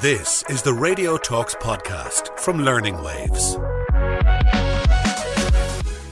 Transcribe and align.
This 0.00 0.42
is 0.48 0.62
the 0.62 0.72
Radio 0.72 1.18
Talks 1.18 1.54
podcast 1.56 2.38
from 2.38 2.64
Learning 2.64 3.02
Waves. 3.02 3.58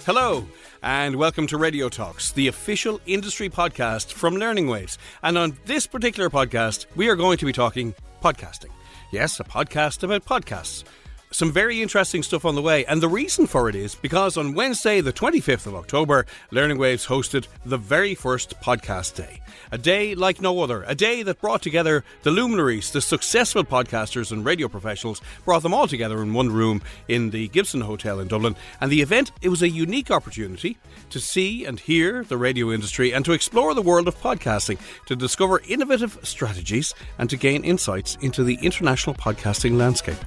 Hello, 0.04 0.46
and 0.82 1.16
welcome 1.16 1.46
to 1.46 1.56
Radio 1.56 1.88
Talks, 1.88 2.32
the 2.32 2.48
official 2.48 3.00
industry 3.06 3.48
podcast 3.48 4.12
from 4.12 4.36
Learning 4.36 4.68
Waves. 4.68 4.98
And 5.22 5.38
on 5.38 5.56
this 5.64 5.86
particular 5.86 6.28
podcast, 6.28 6.84
we 6.96 7.08
are 7.08 7.16
going 7.16 7.38
to 7.38 7.46
be 7.46 7.52
talking 7.54 7.94
podcasting. 8.22 8.72
Yes, 9.10 9.40
a 9.40 9.44
podcast 9.44 10.02
about 10.02 10.26
podcasts 10.26 10.84
some 11.30 11.52
very 11.52 11.82
interesting 11.82 12.22
stuff 12.22 12.44
on 12.44 12.54
the 12.54 12.62
way. 12.62 12.84
And 12.86 13.02
the 13.02 13.08
reason 13.08 13.46
for 13.46 13.68
it 13.68 13.74
is 13.74 13.94
because 13.94 14.36
on 14.36 14.54
Wednesday, 14.54 15.00
the 15.00 15.12
25th 15.12 15.66
of 15.66 15.74
October, 15.74 16.26
Learning 16.50 16.78
Waves 16.78 17.06
hosted 17.06 17.46
the 17.64 17.76
very 17.76 18.14
first 18.14 18.58
podcast 18.60 19.14
day. 19.14 19.40
A 19.70 19.78
day 19.78 20.14
like 20.14 20.40
no 20.40 20.62
other. 20.62 20.84
A 20.86 20.94
day 20.94 21.22
that 21.22 21.40
brought 21.40 21.60
together 21.62 22.04
the 22.22 22.30
luminaries, 22.30 22.90
the 22.90 23.00
successful 23.00 23.64
podcasters 23.64 24.32
and 24.32 24.44
radio 24.44 24.68
professionals, 24.68 25.20
brought 25.44 25.62
them 25.62 25.74
all 25.74 25.86
together 25.86 26.22
in 26.22 26.32
one 26.32 26.50
room 26.50 26.80
in 27.08 27.30
the 27.30 27.48
Gibson 27.48 27.82
Hotel 27.82 28.20
in 28.20 28.28
Dublin. 28.28 28.56
And 28.80 28.90
the 28.90 29.02
event, 29.02 29.30
it 29.42 29.50
was 29.50 29.62
a 29.62 29.68
unique 29.68 30.10
opportunity 30.10 30.78
to 31.10 31.20
see 31.20 31.64
and 31.64 31.78
hear 31.78 32.24
the 32.24 32.38
radio 32.38 32.70
industry 32.70 33.12
and 33.12 33.24
to 33.24 33.32
explore 33.32 33.74
the 33.74 33.82
world 33.82 34.08
of 34.08 34.16
podcasting, 34.18 34.78
to 35.06 35.16
discover 35.16 35.60
innovative 35.68 36.18
strategies 36.22 36.94
and 37.18 37.28
to 37.28 37.36
gain 37.36 37.64
insights 37.64 38.16
into 38.20 38.44
the 38.44 38.58
international 38.62 39.14
podcasting 39.14 39.76
landscape. 39.76 40.18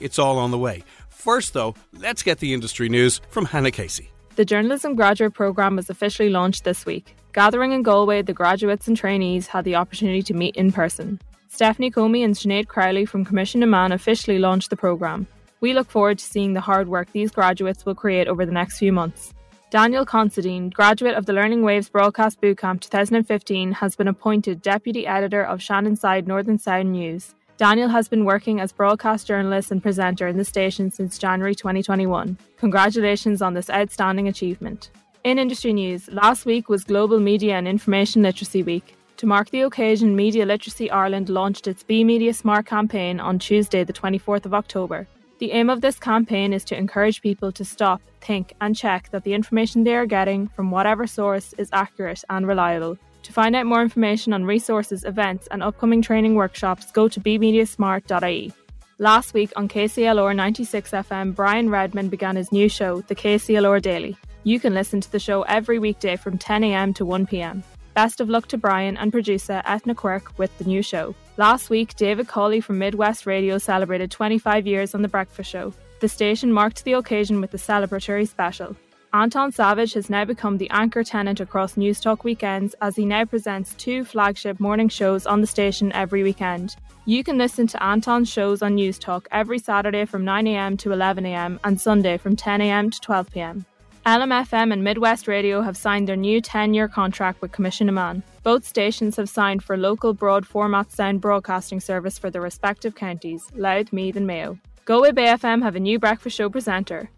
It's 0.00 0.18
all 0.18 0.38
on 0.38 0.50
the 0.50 0.58
way. 0.58 0.84
First, 1.08 1.52
though, 1.52 1.74
let's 1.92 2.22
get 2.22 2.38
the 2.38 2.54
industry 2.54 2.88
news 2.88 3.20
from 3.30 3.44
Hannah 3.44 3.70
Casey. 3.70 4.10
The 4.36 4.44
journalism 4.44 4.94
graduate 4.94 5.34
programme 5.34 5.76
was 5.76 5.90
officially 5.90 6.30
launched 6.30 6.64
this 6.64 6.86
week. 6.86 7.16
Gathering 7.32 7.72
in 7.72 7.82
Galway, 7.82 8.22
the 8.22 8.32
graduates 8.32 8.88
and 8.88 8.96
trainees 8.96 9.46
had 9.46 9.64
the 9.64 9.74
opportunity 9.74 10.22
to 10.22 10.34
meet 10.34 10.56
in 10.56 10.72
person. 10.72 11.20
Stephanie 11.48 11.90
Comey 11.90 12.24
and 12.24 12.34
Sinead 12.34 12.68
Crowley 12.68 13.04
from 13.04 13.24
Coimisiún 13.24 13.56
na 13.56 13.66
Meán 13.66 13.92
officially 13.92 14.38
launched 14.38 14.70
the 14.70 14.76
programme. 14.76 15.26
We 15.60 15.72
look 15.72 15.90
forward 15.90 16.18
to 16.18 16.24
seeing 16.24 16.52
the 16.52 16.60
hard 16.60 16.88
work 16.88 17.10
these 17.12 17.32
graduates 17.32 17.84
will 17.84 17.96
create 17.96 18.28
over 18.28 18.46
the 18.46 18.52
next 18.52 18.78
few 18.78 18.92
months. 18.92 19.34
Daniel 19.70 20.06
Considine, 20.06 20.70
graduate 20.70 21.14
of 21.14 21.26
the 21.26 21.32
Learning 21.32 21.62
Waves 21.62 21.90
Broadcast 21.90 22.40
Bootcamp 22.40 22.80
2015, 22.80 23.72
has 23.72 23.96
been 23.96 24.08
appointed 24.08 24.62
Deputy 24.62 25.06
Editor 25.06 25.42
of 25.42 25.58
Shannonside 25.58 26.26
Northern 26.26 26.58
Sound 26.58 26.92
News. 26.92 27.34
Daniel 27.58 27.88
has 27.88 28.06
been 28.06 28.24
working 28.24 28.60
as 28.60 28.70
broadcast 28.70 29.26
journalist 29.26 29.72
and 29.72 29.82
presenter 29.82 30.28
in 30.28 30.36
the 30.36 30.44
station 30.44 30.92
since 30.92 31.18
January 31.18 31.56
2021. 31.56 32.38
Congratulations 32.56 33.42
on 33.42 33.54
this 33.54 33.68
outstanding 33.68 34.28
achievement. 34.28 34.90
In 35.24 35.40
industry 35.40 35.72
news, 35.72 36.08
last 36.12 36.46
week 36.46 36.68
was 36.68 36.84
Global 36.84 37.18
Media 37.18 37.56
and 37.56 37.66
Information 37.66 38.22
Literacy 38.22 38.62
Week. 38.62 38.94
To 39.16 39.26
mark 39.26 39.50
the 39.50 39.62
occasion, 39.62 40.14
Media 40.14 40.46
Literacy 40.46 40.88
Ireland 40.88 41.30
launched 41.30 41.66
its 41.66 41.82
Be 41.82 42.04
Media 42.04 42.32
Smart 42.32 42.64
campaign 42.64 43.18
on 43.18 43.40
Tuesday, 43.40 43.82
the 43.82 43.92
24th 43.92 44.46
of 44.46 44.54
October. 44.54 45.08
The 45.40 45.50
aim 45.50 45.68
of 45.68 45.80
this 45.80 45.98
campaign 45.98 46.52
is 46.52 46.62
to 46.66 46.78
encourage 46.78 47.22
people 47.22 47.50
to 47.50 47.64
stop, 47.64 48.00
think, 48.20 48.54
and 48.60 48.76
check 48.76 49.10
that 49.10 49.24
the 49.24 49.34
information 49.34 49.82
they 49.82 49.96
are 49.96 50.06
getting 50.06 50.46
from 50.46 50.70
whatever 50.70 51.08
source 51.08 51.54
is 51.54 51.70
accurate 51.72 52.22
and 52.30 52.46
reliable. 52.46 52.98
To 53.22 53.32
find 53.32 53.54
out 53.56 53.66
more 53.66 53.82
information 53.82 54.32
on 54.32 54.44
resources, 54.44 55.04
events, 55.04 55.48
and 55.50 55.62
upcoming 55.62 56.02
training 56.02 56.34
workshops, 56.34 56.90
go 56.92 57.08
to 57.08 57.20
bemediasmart.ie. 57.20 58.52
Last 58.98 59.34
week 59.34 59.52
on 59.54 59.68
KCLR 59.68 60.34
96 60.34 60.90
FM, 60.90 61.34
Brian 61.34 61.70
Redman 61.70 62.08
began 62.08 62.36
his 62.36 62.50
new 62.50 62.68
show, 62.68 63.00
The 63.02 63.14
KCLR 63.14 63.80
Daily. 63.80 64.16
You 64.44 64.58
can 64.58 64.74
listen 64.74 65.00
to 65.00 65.12
the 65.12 65.20
show 65.20 65.42
every 65.42 65.78
weekday 65.78 66.16
from 66.16 66.38
10am 66.38 66.94
to 66.96 67.04
1pm. 67.04 67.62
Best 67.94 68.20
of 68.20 68.28
luck 68.28 68.46
to 68.48 68.56
Brian 68.56 68.96
and 68.96 69.12
producer 69.12 69.62
Ethna 69.66 69.94
Quirk 69.94 70.38
with 70.38 70.56
the 70.58 70.64
new 70.64 70.82
show. 70.82 71.14
Last 71.36 71.68
week, 71.68 71.94
David 71.96 72.28
Cawley 72.28 72.60
from 72.60 72.78
Midwest 72.78 73.26
Radio 73.26 73.58
celebrated 73.58 74.10
25 74.10 74.66
years 74.66 74.94
on 74.94 75.02
The 75.02 75.08
Breakfast 75.08 75.50
Show. 75.50 75.72
The 76.00 76.08
station 76.08 76.52
marked 76.52 76.84
the 76.84 76.92
occasion 76.92 77.40
with 77.40 77.52
a 77.54 77.56
celebratory 77.56 78.26
special. 78.26 78.76
Anton 79.14 79.50
Savage 79.52 79.94
has 79.94 80.10
now 80.10 80.26
become 80.26 80.58
the 80.58 80.68
anchor 80.68 81.02
tenant 81.02 81.40
across 81.40 81.76
Newstalk 81.76 82.24
weekends 82.24 82.74
as 82.82 82.94
he 82.94 83.06
now 83.06 83.24
presents 83.24 83.72
two 83.74 84.04
flagship 84.04 84.60
morning 84.60 84.90
shows 84.90 85.24
on 85.24 85.40
the 85.40 85.46
station 85.46 85.90
every 85.92 86.22
weekend. 86.22 86.76
You 87.06 87.24
can 87.24 87.38
listen 87.38 87.66
to 87.68 87.82
Anton's 87.82 88.28
shows 88.28 88.60
on 88.60 88.76
Newstalk 88.76 89.24
every 89.30 89.58
Saturday 89.58 90.04
from 90.04 90.24
9am 90.24 90.78
to 90.80 90.90
11am 90.90 91.58
and 91.64 91.80
Sunday 91.80 92.18
from 92.18 92.36
10am 92.36 92.92
to 92.92 93.00
12pm. 93.00 93.64
LMFM 94.04 94.74
and 94.74 94.84
Midwest 94.84 95.26
Radio 95.26 95.62
have 95.62 95.76
signed 95.76 96.06
their 96.06 96.16
new 96.16 96.42
10 96.42 96.74
year 96.74 96.86
contract 96.86 97.40
with 97.40 97.52
Coimisiún 97.52 97.90
na 97.92 98.20
Both 98.42 98.66
stations 98.66 99.16
have 99.16 99.30
signed 99.30 99.64
for 99.64 99.78
local 99.78 100.12
broad 100.12 100.46
format 100.46 100.92
sound 100.92 101.22
broadcasting 101.22 101.80
service 101.80 102.18
for 102.18 102.30
their 102.30 102.42
respective 102.42 102.94
counties, 102.94 103.46
Louth, 103.54 103.90
Meath, 103.90 104.16
and 104.16 104.26
Mayo. 104.26 104.58
Galway 104.84 105.12
Bay 105.12 105.26
FM 105.26 105.62
have 105.62 105.76
a 105.76 105.80
new 105.80 105.98
breakfast 105.98 106.36
show 106.36 106.50
presenter. 106.50 107.08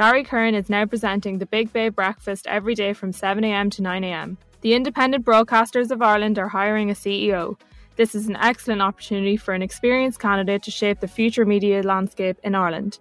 Gary 0.00 0.24
Kern 0.24 0.54
is 0.54 0.70
now 0.70 0.86
presenting 0.86 1.36
the 1.36 1.44
Big 1.44 1.74
Bay 1.74 1.90
Breakfast 1.90 2.46
every 2.46 2.74
day 2.74 2.94
from 2.94 3.12
7am 3.12 3.70
to 3.72 3.82
9am. 3.82 4.38
The 4.62 4.72
Independent 4.72 5.26
Broadcasters 5.26 5.90
of 5.90 6.00
Ireland 6.00 6.38
are 6.38 6.48
hiring 6.48 6.88
a 6.90 6.94
CEO. 6.94 7.60
This 7.96 8.14
is 8.14 8.26
an 8.26 8.36
excellent 8.36 8.80
opportunity 8.80 9.36
for 9.36 9.52
an 9.52 9.60
experienced 9.60 10.18
candidate 10.18 10.62
to 10.62 10.70
shape 10.70 11.00
the 11.00 11.06
future 11.06 11.44
media 11.44 11.82
landscape 11.82 12.38
in 12.42 12.54
Ireland. 12.54 12.98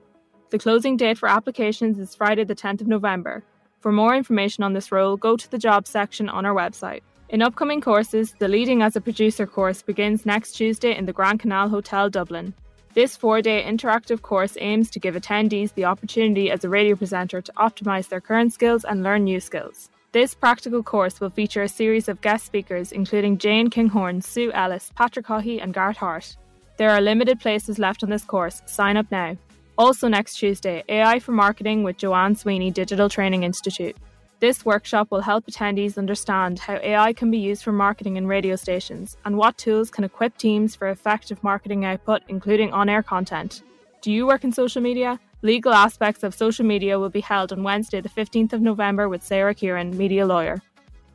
The 0.50 0.60
closing 0.60 0.98
date 0.98 1.18
for 1.18 1.30
applications 1.30 2.00
is 2.00 2.16
Friday, 2.16 2.44
the 2.44 2.54
10th 2.54 2.82
of 2.82 2.88
November. 2.88 3.46
For 3.80 3.94
more 3.94 4.14
information 4.14 4.66
on 4.66 4.74
this 4.74 4.92
role, 4.92 5.16
go 5.16 5.38
to 5.38 5.50
the 5.50 5.58
jobs 5.58 5.90
section 5.90 6.28
on 6.28 6.46
our 6.46 6.54
website. 6.54 7.00
In 7.30 7.42
upcoming 7.42 7.80
courses, 7.80 8.36
the 8.40 8.50
Leading 8.50 8.82
as 8.82 8.98
a 8.98 9.02
Producer 9.02 9.48
course 9.48 9.82
begins 9.82 10.26
next 10.26 10.52
Tuesday 10.52 10.98
in 10.98 11.06
the 11.06 11.14
Grand 11.14 11.40
Canal 11.40 11.70
Hotel, 11.70 12.10
Dublin. 12.10 12.54
This 12.96 13.16
four 13.16 13.42
day 13.44 13.64
interactive 13.64 14.24
course 14.24 14.58
aims 14.60 14.90
to 14.92 15.00
give 15.00 15.14
attendees 15.14 15.74
the 15.76 15.86
opportunity 15.86 16.50
as 16.50 16.64
a 16.64 16.70
radio 16.70 16.96
presenter 16.96 17.40
to 17.40 17.54
optimise 17.54 18.10
their 18.10 18.20
current 18.20 18.52
skills 18.52 18.84
and 18.84 19.04
learn 19.04 19.26
new 19.26 19.40
skills. 19.40 19.90
This 20.12 20.34
practical 20.34 20.82
course 20.82 21.20
will 21.20 21.30
feature 21.30 21.62
a 21.62 21.70
series 21.70 22.10
of 22.10 22.20
guest 22.22 22.48
speakers, 22.48 22.92
including 22.92 23.38
Jane 23.38 23.70
Kinghorn, 23.70 24.22
Sue 24.22 24.52
Ellis, 24.54 24.92
Patrick 24.96 25.28
Haughey, 25.28 25.62
and 25.62 25.72
Garth 25.72 25.98
Hart. 25.98 26.36
There 26.78 26.90
are 26.90 27.00
limited 27.00 27.40
places 27.40 27.78
left 27.78 28.04
on 28.04 28.10
this 28.10 28.26
course. 28.26 28.64
Sign 28.66 28.98
up 28.98 29.12
now. 29.12 29.38
Also, 29.78 30.08
next 30.08 30.38
Tuesday, 30.38 30.84
AI 30.90 31.20
for 31.20 31.32
Marketing 31.32 31.84
with 31.84 31.98
Joanne 31.98 32.36
Sweeney 32.36 32.72
Digital 32.72 33.08
Training 33.08 33.44
Institute. 33.44 33.96
This 34.40 34.64
workshop 34.64 35.12
will 35.12 35.20
help 35.20 35.48
attendees 35.48 35.98
understand 35.98 36.60
how 36.60 36.76
AI 36.76 37.12
can 37.12 37.30
be 37.30 37.38
used 37.38 37.62
for 37.62 37.74
marketing 37.74 38.16
in 38.16 38.26
radio 38.26 38.56
stations 38.56 39.18
and 39.26 39.38
what 39.38 39.58
tools 39.58 39.90
can 39.90 40.06
equip 40.06 40.38
teams 40.38 40.78
for 40.78 40.88
effective 40.88 41.44
marketing 41.44 41.84
output, 41.84 42.22
including 42.30 42.72
on 42.72 42.88
air 42.88 43.04
content. 43.04 43.64
Do 44.02 44.14
you 44.14 44.26
work 44.26 44.46
in 44.46 44.54
social 44.54 44.82
media? 44.82 45.20
Legal 45.42 45.74
aspects 45.74 46.24
of 46.24 46.34
social 46.34 46.66
media 46.66 46.98
will 46.98 47.10
be 47.10 47.20
held 47.20 47.52
on 47.52 47.64
Wednesday, 47.64 48.00
the 48.00 48.08
15th 48.08 48.54
of 48.54 48.62
November, 48.62 49.10
with 49.10 49.24
Sarah 49.24 49.54
Kieran, 49.54 49.98
media 49.98 50.26
lawyer. 50.26 50.62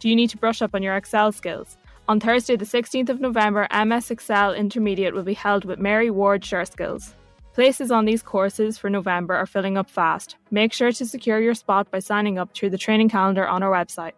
Do 0.00 0.10
you 0.10 0.16
need 0.16 0.28
to 0.28 0.36
brush 0.36 0.60
up 0.60 0.74
on 0.74 0.82
your 0.82 0.96
Excel 0.96 1.32
skills? 1.32 1.78
On 2.08 2.20
Thursday, 2.20 2.56
the 2.56 2.66
16th 2.66 3.08
of 3.08 3.22
November, 3.22 3.66
MS 3.72 4.10
Excel 4.10 4.52
Intermediate 4.52 5.14
will 5.14 5.22
be 5.22 5.32
held 5.32 5.64
with 5.64 5.78
Mary 5.78 6.10
Ward 6.10 6.44
Sure 6.44 6.66
Skills. 6.66 7.14
Places 7.54 7.92
on 7.92 8.04
these 8.04 8.20
courses 8.20 8.78
for 8.78 8.90
November 8.90 9.34
are 9.34 9.46
filling 9.46 9.78
up 9.78 9.88
fast. 9.88 10.34
Make 10.50 10.72
sure 10.72 10.90
to 10.90 11.06
secure 11.06 11.40
your 11.40 11.54
spot 11.54 11.88
by 11.88 12.00
signing 12.00 12.36
up 12.36 12.52
through 12.52 12.70
the 12.70 12.78
training 12.78 13.08
calendar 13.08 13.46
on 13.46 13.62
our 13.62 13.70
website. 13.70 14.12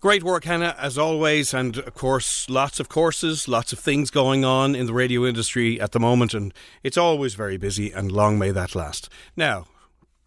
Great 0.00 0.22
work, 0.22 0.44
Hannah, 0.44 0.76
as 0.78 0.98
always. 0.98 1.54
And 1.54 1.78
of 1.78 1.94
course, 1.94 2.50
lots 2.50 2.80
of 2.80 2.90
courses, 2.90 3.48
lots 3.48 3.72
of 3.72 3.78
things 3.78 4.10
going 4.10 4.44
on 4.44 4.74
in 4.74 4.84
the 4.84 4.92
radio 4.92 5.24
industry 5.24 5.80
at 5.80 5.92
the 5.92 5.98
moment. 5.98 6.34
And 6.34 6.52
it's 6.82 6.98
always 6.98 7.34
very 7.34 7.56
busy, 7.56 7.90
and 7.90 8.12
long 8.12 8.38
may 8.38 8.50
that 8.50 8.74
last. 8.74 9.08
Now, 9.34 9.64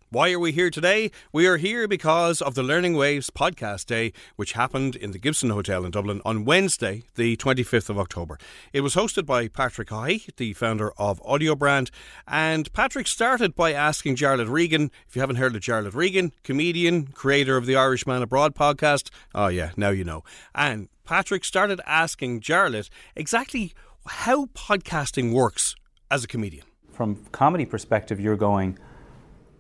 why 0.09 0.31
are 0.31 0.39
we 0.39 0.53
here 0.53 0.69
today? 0.69 1.11
We 1.33 1.47
are 1.47 1.57
here 1.57 1.85
because 1.85 2.41
of 2.41 2.55
the 2.55 2.63
Learning 2.63 2.95
Waves 2.95 3.29
podcast 3.29 3.87
day, 3.87 4.13
which 4.37 4.53
happened 4.53 4.95
in 4.95 5.11
the 5.11 5.19
Gibson 5.19 5.49
Hotel 5.49 5.83
in 5.83 5.91
Dublin 5.91 6.21
on 6.23 6.45
Wednesday, 6.45 7.03
the 7.15 7.35
25th 7.35 7.89
of 7.89 7.99
October. 7.99 8.37
It 8.71 8.79
was 8.79 8.95
hosted 8.95 9.25
by 9.25 9.49
Patrick 9.49 9.89
Haughey, 9.89 10.33
the 10.37 10.53
founder 10.53 10.93
of 10.97 11.21
Audiobrand, 11.23 11.89
and 12.25 12.71
Patrick 12.71 13.05
started 13.05 13.53
by 13.53 13.73
asking 13.73 14.15
Jarlath 14.15 14.49
Regan, 14.49 14.91
if 15.09 15.15
you 15.17 15.19
haven't 15.19 15.35
heard 15.35 15.53
of 15.57 15.61
Jarlath 15.61 15.93
Regan, 15.93 16.31
comedian, 16.41 17.07
creator 17.07 17.57
of 17.57 17.65
the 17.65 17.75
Irishman 17.75 18.21
Abroad 18.21 18.55
podcast. 18.55 19.09
Oh, 19.35 19.47
yeah, 19.47 19.71
now 19.75 19.89
you 19.89 20.05
know. 20.05 20.23
And 20.55 20.87
Patrick 21.03 21.43
started 21.43 21.81
asking 21.85 22.39
Jarlath 22.39 22.89
exactly 23.13 23.73
how 24.05 24.45
podcasting 24.45 25.33
works 25.33 25.75
as 26.09 26.23
a 26.23 26.27
comedian. 26.27 26.65
From 26.93 27.25
comedy 27.33 27.65
perspective, 27.65 28.21
you're 28.21 28.37
going 28.37 28.79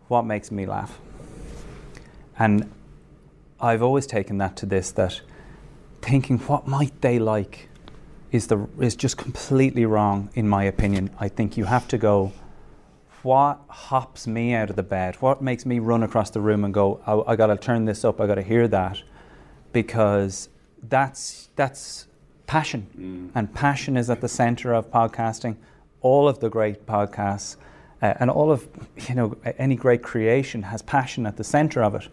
what 0.07 0.23
makes 0.23 0.51
me 0.51 0.65
laugh. 0.65 0.99
And 2.39 2.71
I've 3.59 3.81
always 3.81 4.05
taken 4.05 4.37
that 4.37 4.55
to 4.57 4.65
this 4.65 4.91
that 4.91 5.21
thinking 6.01 6.37
what 6.39 6.67
might 6.67 7.01
they 7.01 7.19
like 7.19 7.69
is 8.31 8.47
the 8.47 8.67
is 8.79 8.95
just 8.95 9.17
completely 9.17 9.85
wrong 9.85 10.29
in 10.35 10.47
my 10.47 10.63
opinion. 10.63 11.09
I 11.19 11.27
think 11.27 11.57
you 11.57 11.65
have 11.65 11.87
to 11.89 11.97
go 11.97 12.33
what 13.23 13.59
hops 13.67 14.27
me 14.27 14.53
out 14.53 14.69
of 14.69 14.75
the 14.75 14.83
bed? 14.83 15.15
What 15.19 15.41
makes 15.41 15.65
me 15.65 15.79
run 15.79 16.03
across 16.03 16.29
the 16.29 16.39
room 16.39 16.63
and 16.63 16.73
go, 16.73 17.01
I, 17.05 17.33
I 17.33 17.35
got 17.35 17.47
to 17.47 17.57
turn 17.57 17.85
this 17.85 18.05
up. 18.05 18.21
I 18.21 18.27
got 18.27 18.35
to 18.35 18.41
hear 18.43 18.67
that, 18.69 19.01
because 19.73 20.49
that's 20.83 21.49
that's 21.55 22.07
passion, 22.45 22.87
mm. 22.97 23.31
and 23.35 23.53
passion 23.53 23.97
is 23.97 24.09
at 24.09 24.21
the 24.21 24.29
center 24.29 24.73
of 24.73 24.89
podcasting 24.91 25.57
all 26.01 26.29
of 26.29 26.39
the 26.39 26.49
great 26.49 26.85
podcasts 26.85 27.57
uh, 28.01 28.13
and 28.19 28.29
all 28.29 28.51
of 28.51 28.67
you 29.07 29.15
know 29.15 29.35
any 29.57 29.75
great 29.75 30.03
creation 30.03 30.63
has 30.63 30.81
passion 30.81 31.25
at 31.25 31.37
the 31.37 31.43
center 31.43 31.83
of 31.83 31.95
it. 31.95 32.07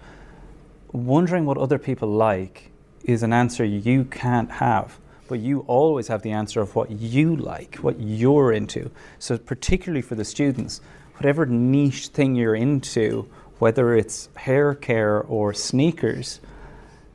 Wondering 0.93 1.45
what 1.45 1.59
other 1.59 1.79
people 1.79 2.09
like 2.09 2.71
is 3.05 3.23
an 3.23 3.33
answer 3.33 3.65
you 3.65 4.05
can't 4.05 4.51
have, 4.51 4.99
but 5.29 5.41
you 5.41 5.61
always 5.61 6.09
have 6.09 6.23
the 6.23 6.31
answer 6.31 6.61
of 6.61 6.75
what 6.75 6.91
you 6.91 7.37
like, 7.37 7.77
what 7.77 7.99
you're 8.01 8.53
into. 8.53 8.91
So 9.19 9.37
particularly 9.37 10.03
for 10.03 10.15
the 10.15 10.25
students, 10.25 10.81
whatever 11.15 11.47
niche 11.47 12.09
thing 12.09 12.35
you're 12.35 12.55
into, 12.55 13.29
whether 13.59 13.95
it's 13.95 14.29
hair 14.37 14.75
care 14.75 15.23
or 15.23 15.53
sneakers, 15.53 16.41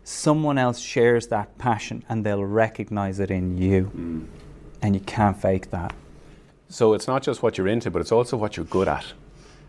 someone 0.04 0.58
else 0.58 0.80
shares 0.80 1.28
that 1.28 1.58
passion 1.58 2.04
and 2.10 2.26
they'll 2.26 2.44
recognize 2.44 3.20
it 3.20 3.32
in 3.32 3.58
you. 3.58 3.92
Mm. 3.96 4.28
And 4.82 4.96
you 4.96 5.02
can't 5.02 5.40
fake 5.40 5.72
that. 5.72 5.94
So 6.70 6.94
it's 6.94 7.08
not 7.08 7.24
just 7.24 7.42
what 7.42 7.58
you're 7.58 7.68
into, 7.68 7.90
but 7.90 8.00
it's 8.00 8.12
also 8.12 8.38
what 8.38 8.56
you're 8.56 8.66
good 8.68 8.88
at. 8.88 9.06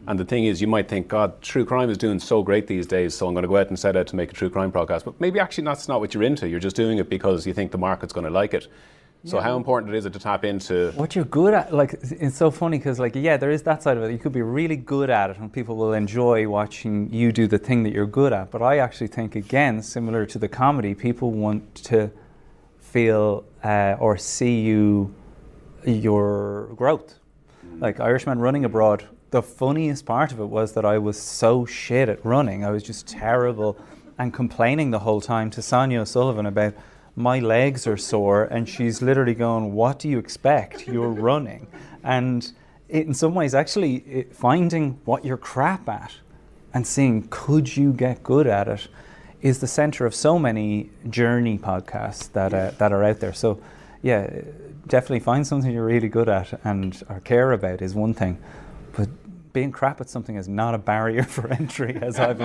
And 0.07 0.19
the 0.19 0.25
thing 0.25 0.45
is, 0.45 0.61
you 0.61 0.67
might 0.67 0.89
think, 0.89 1.09
God, 1.09 1.41
true 1.43 1.65
crime 1.65 1.91
is 1.91 1.99
doing 1.99 2.19
so 2.19 2.43
great 2.43 2.67
these 2.67 2.87
days, 2.87 3.15
so 3.15 3.27
I'm 3.27 3.35
going 3.35 3.43
to 3.43 3.49
go 3.49 3.57
out 3.57 3.69
and 3.69 3.79
set 3.79 3.97
out 3.97 4.07
to 4.09 4.17
make 4.17 4.31
a 4.31 4.35
true 4.35 4.51
crime 4.51 4.73
podcast. 4.73 5.05
But 5.05 5.21
maybe 5.21 5.41
actually 5.41 5.65
that's 5.65 5.89
not 5.89 6.01
what 6.01 6.15
you're 6.15 6.23
into. 6.23 6.49
You're 6.49 6.61
just 6.61 6.77
doing 6.77 6.99
it 6.99 7.09
because 7.09 7.47
you 7.47 7.53
think 7.53 7.71
the 7.71 7.79
market's 7.79 8.13
going 8.13 8.25
to 8.25 8.31
like 8.31 8.55
it. 8.55 8.69
So 9.25 9.37
yeah. 9.37 9.43
how 9.43 9.57
important 9.57 9.95
is 9.95 10.07
it 10.07 10.15
to 10.15 10.19
tap 10.19 10.47
into 10.47 10.93
what 10.93 11.15
you're 11.15 11.27
good 11.27 11.53
at? 11.53 11.75
Like 11.75 11.93
it's 12.03 12.37
so 12.37 12.51
funny 12.51 12.79
because 12.79 12.99
like 12.99 13.15
yeah, 13.15 13.37
there 13.37 13.51
is 13.51 13.63
that 13.65 13.83
side 13.83 13.99
of 13.99 14.03
it. 14.05 14.13
You 14.13 14.19
could 14.19 14.33
be 14.33 14.41
really 14.41 14.77
good 14.77 15.11
at 15.11 15.29
it, 15.29 15.37
and 15.37 15.53
people 15.53 15.77
will 15.77 15.93
enjoy 15.93 16.49
watching 16.49 17.13
you 17.13 17.31
do 17.31 17.47
the 17.47 17.59
thing 17.59 17.83
that 17.83 17.93
you're 17.93 18.07
good 18.07 18.33
at. 18.33 18.51
But 18.51 18.63
I 18.63 18.79
actually 18.79 19.09
think 19.09 19.37
again, 19.37 19.83
similar 19.83 20.25
to 20.25 20.39
the 20.39 20.49
comedy, 20.49 20.95
people 20.95 21.33
want 21.33 21.75
to 21.87 22.11
feel 22.79 23.45
uh, 23.63 23.97
or 24.01 24.17
see 24.17 24.63
you 24.63 25.15
your 25.85 26.71
growth. 26.77 27.19
Mm. 27.67 27.81
Like 27.81 28.01
Irishman 28.01 28.39
running 28.39 28.65
abroad, 28.65 29.07
the 29.31 29.43
funniest 29.43 30.07
part 30.07 30.33
of 30.33 30.41
it 30.41 30.47
was 30.47 30.73
that 30.73 30.85
I 30.85 30.99
was 30.99 31.21
so 31.21 31.65
shit 31.65 32.09
at 32.09 32.25
running. 32.25 32.65
I 32.65 32.71
was 32.71 32.83
just 32.83 33.07
terrible 33.07 33.79
and 34.19 34.35
complaining 34.35 34.91
the 34.91 34.99
whole 34.99 35.21
time 35.21 35.51
to 35.51 35.63
Sonia 35.63 36.01
O'Sullivan 36.01 36.47
about 36.47 36.75
my 37.17 37.39
legs 37.39 37.87
are 37.87 37.97
sore, 37.97 38.45
and 38.45 38.69
she's 38.69 39.03
literally 39.03 39.35
going, 39.35 39.73
What 39.73 39.99
do 39.99 40.09
you 40.09 40.19
expect? 40.19 40.87
You're 40.87 41.09
running. 41.31 41.67
And 42.03 42.51
it, 42.89 43.07
in 43.07 43.15
some 43.15 43.35
ways, 43.35 43.55
actually, 43.55 43.97
it, 43.97 44.35
finding 44.35 45.01
what 45.05 45.25
you're 45.25 45.37
crap 45.37 45.89
at 45.89 46.13
and 46.73 46.87
seeing 46.87 47.27
could 47.31 47.77
you 47.77 47.93
get 47.93 48.23
good 48.23 48.47
at 48.47 48.69
it 48.69 48.89
is 49.43 49.61
the 49.61 49.67
center 49.67 50.07
of 50.07 50.15
so 50.15 50.39
many 50.39 50.91
journey 51.09 51.59
podcasts 51.59 52.31
that, 52.33 52.53
uh, 52.53 52.73
that 52.79 52.93
are 52.93 53.03
out 53.03 53.21
there. 53.21 53.33
So, 53.33 53.61
yeah, 54.03 54.43
definitely 54.87 55.21
find 55.21 55.47
something 55.47 55.71
you're 55.71 55.85
really 55.85 56.09
good 56.09 56.29
at 56.29 56.59
and 56.65 57.03
or 57.09 57.21
care 57.21 57.53
about 57.53 57.83
is 57.83 57.95
one 57.95 58.15
thing, 58.15 58.39
but 58.97 59.09
being 59.53 59.73
crap 59.73 60.01
at 60.01 60.09
something 60.09 60.37
is 60.37 60.49
not 60.49 60.75
a 60.75 60.79
barrier 60.79 61.23
for 61.25 61.49
entry, 61.49 61.99
as 62.01 62.19
I've 62.19 62.39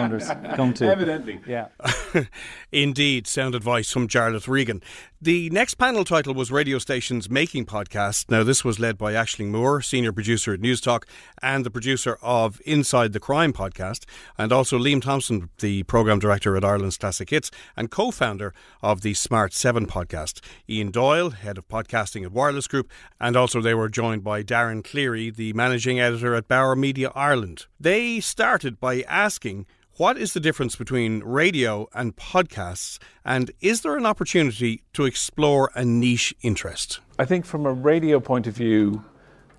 come 0.56 0.74
to. 0.76 0.86
Evidently. 0.90 1.40
Yeah. 1.48 1.68
Indeed, 2.72 3.28
sound 3.28 3.56
advice 3.56 3.92
from 3.92 4.08
Jarlath 4.08 4.48
Regan. 4.48 4.82
The 5.26 5.50
next 5.50 5.80
panel 5.80 6.04
title 6.06 6.36
was 6.36 6.52
Radio 6.52 6.78
Station's 6.78 7.32
Making 7.32 7.66
Podcast. 7.66 8.30
Now, 8.30 8.44
this 8.44 8.64
was 8.64 8.80
led 8.80 8.96
by 8.96 9.14
Aisling 9.14 9.48
Moore, 9.48 9.82
senior 9.82 10.12
producer 10.12 10.54
at 10.54 10.62
Newstalk 10.62 11.06
and 11.42 11.66
the 11.66 11.72
producer 11.72 12.20
of 12.22 12.62
Inside 12.64 13.12
the 13.12 13.20
Crime 13.20 13.52
podcast, 13.52 14.06
and 14.38 14.52
also 14.52 14.78
Liam 14.78 15.02
Thompson, 15.02 15.50
the 15.58 15.82
programme 15.82 16.20
director 16.20 16.56
at 16.56 16.64
Ireland's 16.64 16.98
Classic 17.00 17.28
Hits 17.28 17.50
and 17.76 17.90
co 17.90 18.12
founder 18.12 18.54
of 18.84 19.02
the 19.02 19.16
Smart 19.16 19.52
7 19.52 19.88
podcast. 19.88 20.42
Ian 20.70 20.92
Doyle, 20.92 21.32
head 21.32 21.58
of 21.58 21.68
podcasting 21.68 22.24
at 22.24 22.32
Wireless 22.32 22.68
Group, 22.68 22.92
and 23.20 23.36
also 23.36 23.62
they 23.62 23.74
were 23.74 23.90
joined 23.90 24.24
by 24.24 24.44
Darren 24.44 24.84
Cleary, 24.84 25.32
the 25.32 25.54
managing 25.54 26.00
editor 26.00 26.36
at 26.36 26.48
Bauer 26.48 26.76
Media 26.76 27.12
Ireland. 27.16 27.66
They 27.80 28.20
started 28.20 28.80
by 28.80 29.02
asking 29.08 29.66
what 29.98 30.18
is 30.18 30.34
the 30.34 30.40
difference 30.40 30.76
between 30.76 31.22
radio 31.24 31.88
and 31.94 32.16
podcasts? 32.18 33.00
And 33.24 33.52
is 33.62 33.82
there 33.82 33.96
an 33.96 34.06
opportunity 34.06 34.84
to 34.94 35.06
explore 35.06 35.72
a 35.74 35.86
niche 35.86 36.36
interest? 36.42 37.00
I 37.18 37.24
think 37.24 37.46
from 37.46 37.66
a 37.66 37.72
radio 37.72 38.20
point 38.20 38.46
of 38.46 38.56
view, 38.56 39.06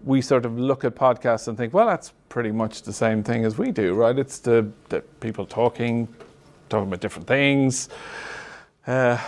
we 0.04 0.20
sort 0.20 0.44
of 0.44 0.58
look 0.58 0.84
at 0.84 0.94
podcasts 0.94 1.48
and 1.48 1.56
think, 1.56 1.72
well, 1.72 1.86
that's 1.86 2.12
pretty 2.28 2.52
much 2.52 2.82
the 2.82 2.92
same 2.92 3.22
thing 3.22 3.46
as 3.46 3.56
we 3.56 3.72
do, 3.72 3.94
right? 3.94 4.18
It's 4.18 4.38
the, 4.38 4.70
the 4.90 5.00
people 5.20 5.46
talking, 5.46 6.06
talking 6.68 6.88
about 6.88 7.00
different 7.00 7.26
things. 7.26 7.88
Uh, 8.86 9.18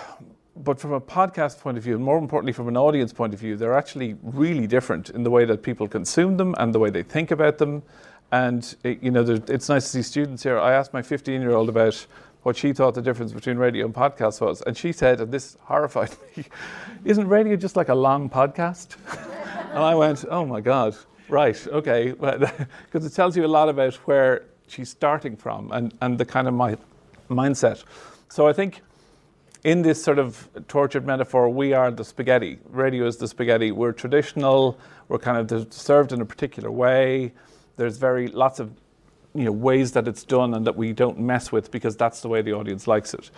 but 0.56 0.78
from 0.78 0.92
a 0.92 1.00
podcast 1.00 1.60
point 1.60 1.78
of 1.78 1.84
view, 1.84 1.94
and 1.94 2.04
more 2.04 2.18
importantly 2.18 2.52
from 2.52 2.68
an 2.68 2.76
audience 2.76 3.14
point 3.14 3.32
of 3.32 3.40
view, 3.40 3.56
they're 3.56 3.76
actually 3.76 4.16
really 4.22 4.66
different 4.66 5.08
in 5.10 5.22
the 5.22 5.30
way 5.30 5.46
that 5.46 5.62
people 5.62 5.88
consume 5.88 6.36
them 6.36 6.54
and 6.58 6.74
the 6.74 6.78
way 6.78 6.90
they 6.90 7.02
think 7.02 7.30
about 7.30 7.56
them 7.56 7.82
and 8.30 8.74
it, 8.84 9.02
you 9.02 9.10
know, 9.10 9.22
it's 9.48 9.68
nice 9.68 9.84
to 9.84 9.90
see 9.90 10.02
students 10.02 10.42
here. 10.42 10.58
I 10.58 10.72
asked 10.72 10.92
my 10.92 11.02
15-year-old 11.02 11.68
about 11.68 12.06
what 12.42 12.56
she 12.56 12.72
thought 12.72 12.94
the 12.94 13.02
difference 13.02 13.32
between 13.32 13.56
radio 13.56 13.86
and 13.86 13.94
podcast 13.94 14.40
was, 14.40 14.62
and 14.62 14.76
she 14.76 14.92
said, 14.92 15.20
and 15.20 15.32
this 15.32 15.56
horrified 15.62 16.10
me, 16.36 16.44
"Isn't 17.04 17.28
radio 17.28 17.56
just 17.56 17.76
like 17.76 17.88
a 17.88 17.94
long 17.94 18.30
podcast?" 18.30 18.96
and 19.70 19.78
I 19.78 19.94
went, 19.94 20.24
"Oh 20.30 20.44
my 20.44 20.60
God, 20.60 20.96
right, 21.28 21.66
okay," 21.68 22.12
because 22.12 23.04
it 23.06 23.14
tells 23.14 23.36
you 23.36 23.44
a 23.44 23.48
lot 23.48 23.68
about 23.68 23.94
where 24.06 24.44
she's 24.68 24.90
starting 24.90 25.36
from 25.36 25.72
and 25.72 25.94
and 26.00 26.18
the 26.18 26.24
kind 26.24 26.46
of 26.46 26.54
my 26.54 26.76
mindset. 27.28 27.84
So 28.28 28.46
I 28.46 28.52
think 28.52 28.82
in 29.64 29.82
this 29.82 30.02
sort 30.02 30.18
of 30.18 30.48
tortured 30.68 31.06
metaphor, 31.06 31.48
we 31.48 31.72
are 31.72 31.90
the 31.90 32.04
spaghetti. 32.04 32.58
Radio 32.70 33.06
is 33.06 33.16
the 33.16 33.26
spaghetti. 33.26 33.72
We're 33.72 33.92
traditional. 33.92 34.78
We're 35.08 35.18
kind 35.18 35.50
of 35.50 35.72
served 35.72 36.12
in 36.12 36.20
a 36.20 36.24
particular 36.24 36.70
way 36.70 37.32
there's 37.78 37.96
very 37.96 38.28
lots 38.28 38.60
of 38.60 38.70
you 39.34 39.44
know 39.44 39.52
ways 39.52 39.92
that 39.92 40.06
it's 40.06 40.24
done 40.24 40.52
and 40.52 40.66
that 40.66 40.76
we 40.76 40.92
don't 40.92 41.18
mess 41.18 41.50
with 41.50 41.70
because 41.70 41.96
that's 41.96 42.20
the 42.20 42.28
way 42.28 42.42
the 42.42 42.52
audience 42.52 42.86
likes 42.86 43.14
it. 43.14 43.30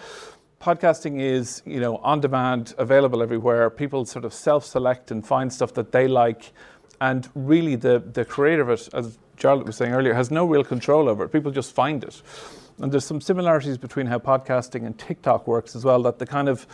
Podcasting 0.61 1.21
is 1.21 1.63
you 1.65 1.79
know 1.79 1.99
on 1.99 2.21
demand, 2.21 2.75
available 2.79 3.23
everywhere. 3.23 3.71
People 3.71 4.05
sort 4.05 4.25
of 4.25 4.35
self-select 4.35 5.11
and 5.13 5.25
find 5.25 5.53
stuff 5.53 5.73
that 5.75 5.93
they 5.93 6.09
like, 6.09 6.53
and 7.01 7.29
really 7.35 7.77
the 7.77 8.01
the 8.01 8.25
creator 8.25 8.63
of 8.63 8.71
it, 8.71 8.89
as 8.93 9.19
Jarlath 9.37 9.67
was 9.67 9.77
saying 9.77 9.93
earlier, 9.93 10.15
has 10.15 10.31
no 10.31 10.45
real 10.45 10.65
control 10.65 11.09
over 11.09 11.25
it. 11.25 11.29
People 11.29 11.53
just 11.53 11.73
find 11.73 12.03
it. 12.03 12.21
And 12.79 12.91
there's 12.91 13.05
some 13.05 13.21
similarities 13.21 13.77
between 13.77 14.07
how 14.07 14.19
podcasting 14.19 14.87
and 14.87 14.99
TikTok 14.99 15.47
works 15.47 15.77
as 15.77 15.85
well. 15.85 16.03
That 16.03 16.19
the 16.19 16.27
kind 16.27 16.49
of 16.49 16.67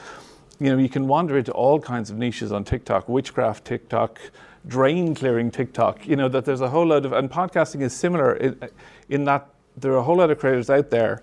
you 0.59 0.71
know, 0.71 0.79
you 0.79 0.89
can 0.89 1.07
wander 1.07 1.37
into 1.37 1.53
all 1.53 1.81
kinds 1.81 2.11
of 2.11 2.17
niches 2.17 2.53
on 2.53 2.65
TikTok, 2.65 3.09
witchcraft 3.09 3.65
TikTok, 3.65 4.19
drain 4.67 5.15
clearing 5.15 5.51
TikTok. 5.51 6.07
You 6.07 6.17
know 6.17 6.29
that 6.29 6.45
there's 6.45 6.61
a 6.61 6.69
whole 6.69 6.87
lot 6.87 7.05
of, 7.07 7.13
and 7.13 7.31
podcasting 7.31 7.83
is 7.83 7.95
similar 7.95 8.35
in, 8.37 8.61
in 9.09 9.25
that 9.25 9.49
there 9.77 9.93
are 9.93 9.99
a 9.99 10.03
whole 10.03 10.17
lot 10.17 10.31
of 10.31 10.39
creators 10.39 10.71
out 10.71 10.91
there, 10.91 11.23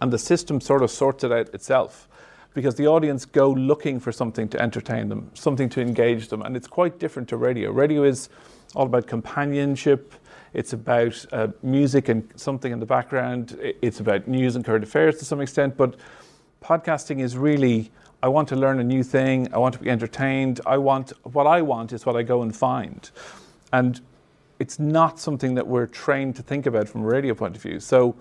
and 0.00 0.12
the 0.12 0.18
system 0.18 0.60
sort 0.60 0.82
of 0.82 0.90
sorts 0.90 1.24
it 1.24 1.32
out 1.32 1.52
itself, 1.54 2.08
because 2.54 2.74
the 2.76 2.86
audience 2.86 3.24
go 3.24 3.50
looking 3.50 3.98
for 3.98 4.12
something 4.12 4.48
to 4.48 4.60
entertain 4.60 5.08
them, 5.08 5.30
something 5.34 5.68
to 5.70 5.80
engage 5.80 6.28
them, 6.28 6.42
and 6.42 6.56
it's 6.56 6.68
quite 6.68 6.98
different 6.98 7.28
to 7.28 7.36
radio. 7.36 7.70
Radio 7.70 8.04
is 8.04 8.28
all 8.74 8.86
about 8.86 9.06
companionship. 9.06 10.14
It's 10.54 10.72
about 10.72 11.24
uh, 11.32 11.48
music 11.62 12.08
and 12.08 12.28
something 12.36 12.72
in 12.72 12.78
the 12.78 12.86
background. 12.86 13.58
It's 13.60 14.00
about 14.00 14.28
news 14.28 14.54
and 14.54 14.64
current 14.64 14.84
affairs 14.84 15.18
to 15.18 15.24
some 15.24 15.40
extent, 15.40 15.76
but 15.76 15.96
podcasting 16.62 17.20
is 17.20 17.36
really 17.36 17.90
I 18.22 18.28
want 18.28 18.48
to 18.50 18.56
learn 18.56 18.78
a 18.78 18.84
new 18.84 19.02
thing. 19.02 19.52
I 19.52 19.58
want 19.58 19.74
to 19.74 19.80
be 19.80 19.90
entertained. 19.90 20.60
I 20.64 20.78
want 20.78 21.12
what 21.24 21.46
I 21.46 21.60
want 21.62 21.92
is 21.92 22.06
what 22.06 22.14
I 22.16 22.22
go 22.22 22.42
and 22.42 22.54
find. 22.54 23.10
And 23.72 24.00
it's 24.60 24.78
not 24.78 25.18
something 25.18 25.56
that 25.56 25.66
we're 25.66 25.88
trained 25.88 26.36
to 26.36 26.42
think 26.42 26.66
about 26.66 26.88
from 26.88 27.02
a 27.02 27.06
radio 27.06 27.34
point 27.34 27.56
of 27.56 27.62
view. 27.62 27.80
So 27.80 28.14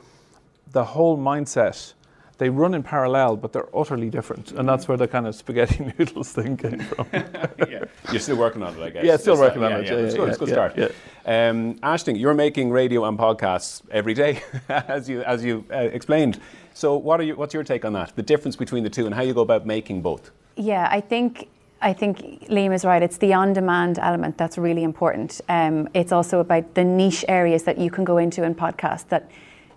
the 0.72 0.84
whole 0.84 1.18
mindset, 1.18 1.94
they 2.42 2.50
run 2.50 2.74
in 2.74 2.82
parallel, 2.82 3.38
but 3.38 3.54
they're 3.54 3.70
utterly 3.72 4.10
different. 4.10 4.52
And 4.54 4.68
that's 4.68 4.88
where 4.88 4.98
the 4.98 5.08
kind 5.08 5.28
of 5.28 5.36
spaghetti 5.36 5.94
noodles 6.00 6.32
thing 6.32 6.58
came 6.58 6.80
from. 6.96 7.06
yeah. 7.14 7.84
You're 8.12 8.20
still 8.20 8.36
working 8.36 8.64
on 8.64 8.76
it, 8.76 8.82
I 8.82 8.90
guess. 8.90 9.06
Yeah, 9.06 9.18
still 9.18 9.38
working 9.38 9.64
on 9.64 9.70
yeah, 9.70 9.78
it. 9.78 9.86
Yeah, 9.86 9.92
yeah, 9.92 9.98
it's 10.00 10.16
good. 10.16 10.30
It's 10.30 10.38
a 10.38 10.40
good 10.40 10.50
start. 10.50 10.76
Um, 11.24 11.76
Aisling, 11.82 12.20
you're 12.20 12.34
making 12.34 12.72
radio 12.72 13.06
and 13.06 13.16
podcasts 13.16 13.84
every 13.92 14.16
day, 14.16 14.42
as 14.70 15.08
you 15.08 15.22
as 15.22 15.46
you 15.46 15.64
uh, 15.72 15.78
explained. 15.94 16.40
So, 16.74 16.98
what 16.98 17.20
are 17.20 17.24
you, 17.24 17.36
what's 17.36 17.54
your 17.54 17.64
take 17.64 17.86
on 17.86 17.94
that? 17.94 18.16
The 18.16 18.24
difference 18.24 18.56
between 18.56 18.84
the 18.84 18.90
two 18.90 19.06
and 19.06 19.14
how 19.14 19.22
you 19.22 19.36
go 19.36 19.42
about 19.42 19.68
making 19.68 20.02
both? 20.02 20.32
Yeah, 20.56 20.88
I 20.90 21.00
think 21.00 21.48
I 21.80 21.94
think 21.94 22.48
Liam 22.48 22.74
is 22.74 22.84
right. 22.84 23.04
It's 23.04 23.18
the 23.18 23.36
on-demand 23.36 24.00
element 24.00 24.40
that's 24.40 24.58
really 24.58 24.84
important. 24.84 25.42
Um, 25.48 25.88
it's 25.94 26.12
also 26.12 26.40
about 26.40 26.74
the 26.74 26.84
niche 26.84 27.24
areas 27.28 27.62
that 27.66 27.78
you 27.78 27.92
can 27.92 28.04
go 28.04 28.18
into 28.18 28.42
in 28.42 28.56
podcasts 28.56 29.10
that 29.10 29.30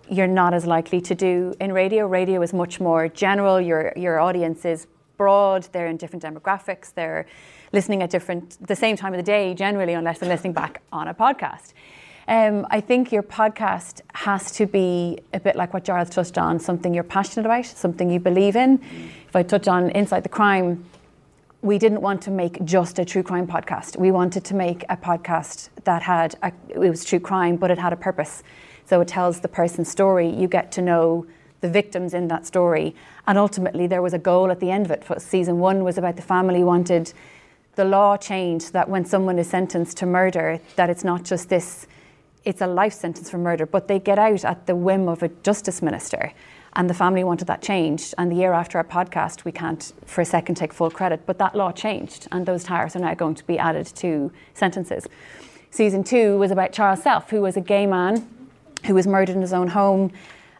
you're 0.09 0.27
not 0.27 0.53
as 0.53 0.65
likely 0.65 1.01
to 1.01 1.15
do 1.15 1.53
in 1.59 1.71
radio. 1.73 2.07
Radio 2.07 2.41
is 2.41 2.53
much 2.53 2.79
more 2.79 3.07
general. 3.07 3.59
Your 3.59 3.93
your 3.95 4.19
audience 4.19 4.65
is 4.65 4.87
broad. 5.17 5.67
They're 5.71 5.87
in 5.87 5.97
different 5.97 6.23
demographics. 6.23 6.93
They're 6.93 7.25
listening 7.73 8.01
at 8.01 8.09
different 8.09 8.57
the 8.65 8.75
same 8.75 8.95
time 8.95 9.13
of 9.13 9.17
the 9.17 9.23
day 9.23 9.53
generally, 9.53 9.93
unless 9.93 10.19
they're 10.19 10.29
listening 10.29 10.53
back 10.53 10.81
on 10.91 11.07
a 11.07 11.13
podcast. 11.13 11.73
Um, 12.27 12.65
I 12.71 12.81
think 12.81 13.11
your 13.11 13.21
podcast 13.21 14.01
has 14.13 14.51
to 14.53 14.65
be 14.65 15.19
a 15.33 15.39
bit 15.39 15.55
like 15.55 15.73
what 15.73 15.85
Jarlath 15.85 16.09
touched 16.09 16.39
on, 16.39 16.59
something 16.59 16.93
you're 16.93 17.03
passionate 17.03 17.45
about, 17.45 17.65
something 17.65 18.09
you 18.09 18.19
believe 18.19 18.55
in. 18.55 18.81
If 19.27 19.35
I 19.35 19.43
touch 19.43 19.67
on 19.67 19.91
Inside 19.91 20.23
the 20.23 20.29
Crime, 20.29 20.85
we 21.61 21.77
didn't 21.77 22.01
want 22.01 22.21
to 22.23 22.31
make 22.31 22.63
just 22.65 22.97
a 22.99 23.05
true 23.05 23.21
crime 23.21 23.45
podcast. 23.45 23.97
We 23.97 24.11
wanted 24.11 24.43
to 24.45 24.55
make 24.55 24.83
a 24.89 24.97
podcast 24.97 25.69
that 25.83 26.01
had 26.01 26.35
a, 26.41 26.51
it 26.69 26.79
was 26.79 27.05
true 27.05 27.19
crime, 27.19 27.57
but 27.57 27.69
it 27.69 27.77
had 27.77 27.93
a 27.93 27.95
purpose. 27.95 28.43
So 28.85 29.01
it 29.01 29.07
tells 29.07 29.39
the 29.39 29.47
person's 29.47 29.89
story. 29.89 30.29
You 30.29 30.47
get 30.47 30.71
to 30.73 30.81
know 30.81 31.25
the 31.61 31.69
victims 31.69 32.13
in 32.13 32.27
that 32.27 32.45
story, 32.45 32.95
and 33.25 33.37
ultimately 33.37 33.87
there 33.87 34.01
was 34.01 34.13
a 34.13 34.19
goal 34.19 34.51
at 34.51 34.59
the 34.59 34.69
end 34.69 34.85
of 34.85 34.91
it. 34.91 35.03
For 35.03 35.19
Season 35.19 35.59
one 35.59 35.83
was 35.83 35.97
about 35.97 36.15
the 36.15 36.21
family 36.21 36.63
wanted 36.63 37.13
the 37.75 37.85
law 37.85 38.15
changed 38.17 38.73
that 38.73 38.89
when 38.89 39.05
someone 39.05 39.37
is 39.37 39.49
sentenced 39.49 39.97
to 39.97 40.05
murder, 40.05 40.59
that 40.75 40.89
it's 40.89 41.03
not 41.03 41.23
just 41.23 41.49
this. 41.49 41.87
It's 42.45 42.61
a 42.61 42.67
life 42.67 42.93
sentence 42.93 43.29
for 43.29 43.37
murder, 43.37 43.65
but 43.65 43.87
they 43.87 43.99
get 43.99 44.19
out 44.19 44.45
at 44.45 44.67
the 44.67 44.75
whim 44.75 45.07
of 45.09 45.23
a 45.23 45.29
justice 45.29 45.81
minister. 45.81 46.31
And 46.73 46.89
the 46.89 46.93
family 46.93 47.23
wanted 47.23 47.47
that 47.47 47.61
changed. 47.61 48.13
And 48.17 48.31
the 48.31 48.35
year 48.35 48.53
after 48.53 48.77
our 48.77 48.83
podcast, 48.83 49.45
we 49.45 49.51
can't 49.51 49.91
for 50.05 50.21
a 50.21 50.25
second 50.25 50.55
take 50.55 50.73
full 50.73 50.91
credit, 50.91 51.25
but 51.25 51.37
that 51.39 51.55
law 51.55 51.71
changed, 51.71 52.27
and 52.31 52.45
those 52.45 52.63
tires 52.63 52.95
are 52.95 52.99
now 52.99 53.13
going 53.13 53.35
to 53.35 53.43
be 53.45 53.57
added 53.57 53.87
to 53.95 54.31
sentences. 54.53 55.07
Season 55.71 56.03
two 56.03 56.37
was 56.37 56.51
about 56.51 56.71
Charles 56.71 57.01
Self, 57.01 57.29
who 57.29 57.41
was 57.41 57.57
a 57.57 57.61
gay 57.61 57.85
man 57.85 58.27
who 58.85 58.93
was 58.93 59.07
murdered 59.07 59.35
in 59.35 59.41
his 59.41 59.53
own 59.53 59.67
home, 59.67 60.11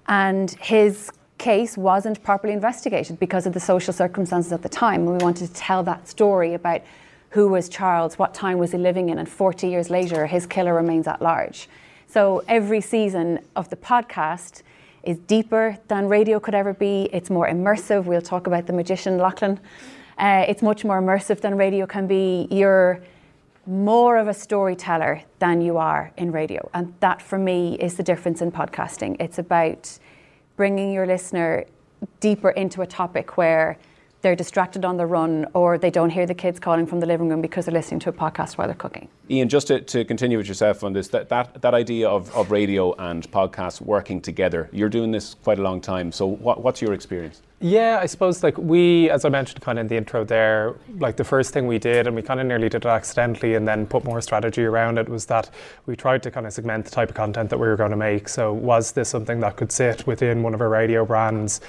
and 0.07 0.51
his 0.51 1.11
case 1.37 1.77
wasn't 1.77 2.23
properly 2.23 2.53
investigated 2.53 3.19
because 3.19 3.45
of 3.45 3.53
the 3.53 3.59
social 3.59 3.93
circumstances 3.93 4.51
at 4.51 4.61
the 4.61 4.69
time. 4.69 5.05
We 5.05 5.17
wanted 5.17 5.47
to 5.47 5.53
tell 5.53 5.83
that 5.83 6.07
story 6.07 6.53
about 6.53 6.81
who 7.29 7.49
was 7.49 7.67
Charles, 7.67 8.17
what 8.17 8.33
time 8.33 8.57
was 8.57 8.71
he 8.71 8.77
living 8.77 9.09
in, 9.09 9.17
and 9.17 9.27
40 9.27 9.67
years 9.67 9.89
later, 9.89 10.25
his 10.25 10.45
killer 10.45 10.73
remains 10.73 11.07
at 11.07 11.21
large. 11.21 11.67
So 12.07 12.43
every 12.47 12.79
season 12.79 13.39
of 13.55 13.69
the 13.69 13.75
podcast 13.75 14.61
is 15.03 15.17
deeper 15.17 15.77
than 15.87 16.07
radio 16.07 16.39
could 16.39 16.55
ever 16.55 16.73
be. 16.73 17.09
It's 17.11 17.29
more 17.29 17.47
immersive. 17.47 18.05
We'll 18.05 18.21
talk 18.21 18.47
about 18.47 18.67
the 18.67 18.73
magician 18.73 19.17
Lochlainn. 19.17 19.59
Uh, 20.17 20.45
it's 20.47 20.61
much 20.61 20.85
more 20.85 21.01
immersive 21.01 21.41
than 21.41 21.57
radio 21.57 21.85
can 21.85 22.07
be. 22.07 22.47
You're 22.49 23.01
more 23.67 24.17
of 24.17 24.27
a 24.27 24.33
storyteller 24.33 25.23
than 25.39 25.61
you 25.61 25.77
are 25.77 26.11
in 26.17 26.31
radio. 26.31 26.69
And 26.73 26.93
that 26.99 27.21
for 27.21 27.37
me 27.37 27.75
is 27.75 27.95
the 27.95 28.03
difference 28.03 28.41
in 28.41 28.51
podcasting. 28.51 29.17
It's 29.19 29.39
about 29.39 29.97
bringing 30.55 30.91
your 30.91 31.05
listener 31.05 31.65
deeper 32.19 32.51
into 32.51 32.81
a 32.81 32.87
topic 32.87 33.37
where 33.37 33.77
they're 34.21 34.35
distracted 34.35 34.83
on 34.83 34.97
the 34.97 35.05
run 35.05 35.45
or 35.53 35.77
they 35.77 35.91
don't 35.91 36.09
hear 36.09 36.25
the 36.25 36.33
kids 36.33 36.59
calling 36.59 36.87
from 36.87 36.99
the 36.99 37.05
living 37.05 37.29
room 37.29 37.41
because 37.41 37.65
they're 37.65 37.73
listening 37.73 37.99
to 37.99 38.09
a 38.09 38.13
podcast 38.13 38.57
while 38.57 38.67
they're 38.67 38.75
cooking. 38.75 39.07
Ian, 39.29 39.49
just 39.49 39.67
to, 39.67 39.81
to 39.81 40.03
continue 40.03 40.37
with 40.37 40.47
yourself 40.47 40.83
on 40.83 40.93
this, 40.93 41.09
that, 41.09 41.29
that, 41.29 41.61
that 41.61 41.75
idea 41.75 42.09
of, 42.09 42.33
of 42.35 42.49
radio 42.49 42.93
and 42.93 43.29
podcasts 43.31 43.81
working 43.81 44.19
together, 44.19 44.67
you're 44.71 44.89
doing 44.89 45.11
this 45.11 45.35
quite 45.35 45.59
a 45.59 45.61
long 45.61 45.79
time. 45.79 46.11
So, 46.11 46.25
what, 46.25 46.63
what's 46.63 46.81
your 46.81 46.93
experience? 46.93 47.43
Yeah, 47.61 47.99
I 48.01 48.05
suppose 48.05 48.43
like 48.43 48.57
we, 48.57 49.09
as 49.09 49.23
I 49.23 49.29
mentioned 49.29 49.61
kind 49.61 49.79
of 49.79 49.83
in 49.83 49.87
the 49.87 49.95
intro 49.95 50.25
there, 50.25 50.75
like 50.99 51.15
the 51.15 51.23
first 51.23 51.53
thing 51.53 51.67
we 51.67 51.79
did, 51.79 52.05
and 52.05 52.15
we 52.15 52.21
kind 52.21 52.39
of 52.41 52.45
nearly 52.45 52.67
did 52.67 52.83
it 52.83 52.87
accidentally 52.87 53.55
and 53.55 53.65
then 53.65 53.87
put 53.87 54.03
more 54.03 54.19
strategy 54.19 54.63
around 54.63 54.97
it, 54.97 55.07
was 55.07 55.25
that 55.27 55.49
we 55.85 55.95
tried 55.95 56.21
to 56.23 56.31
kind 56.31 56.45
of 56.45 56.51
segment 56.51 56.83
the 56.83 56.91
type 56.91 57.09
of 57.09 57.15
content 57.15 57.49
that 57.49 57.57
we 57.57 57.67
were 57.67 57.77
going 57.77 57.91
to 57.91 57.97
make. 57.97 58.27
So, 58.27 58.51
was 58.51 58.91
this 58.91 59.07
something 59.07 59.39
that 59.39 59.55
could 59.55 59.71
sit 59.71 60.05
within 60.05 60.43
one 60.43 60.53
of 60.53 60.59
our 60.59 60.69
radio 60.69 61.05
brands? 61.05 61.61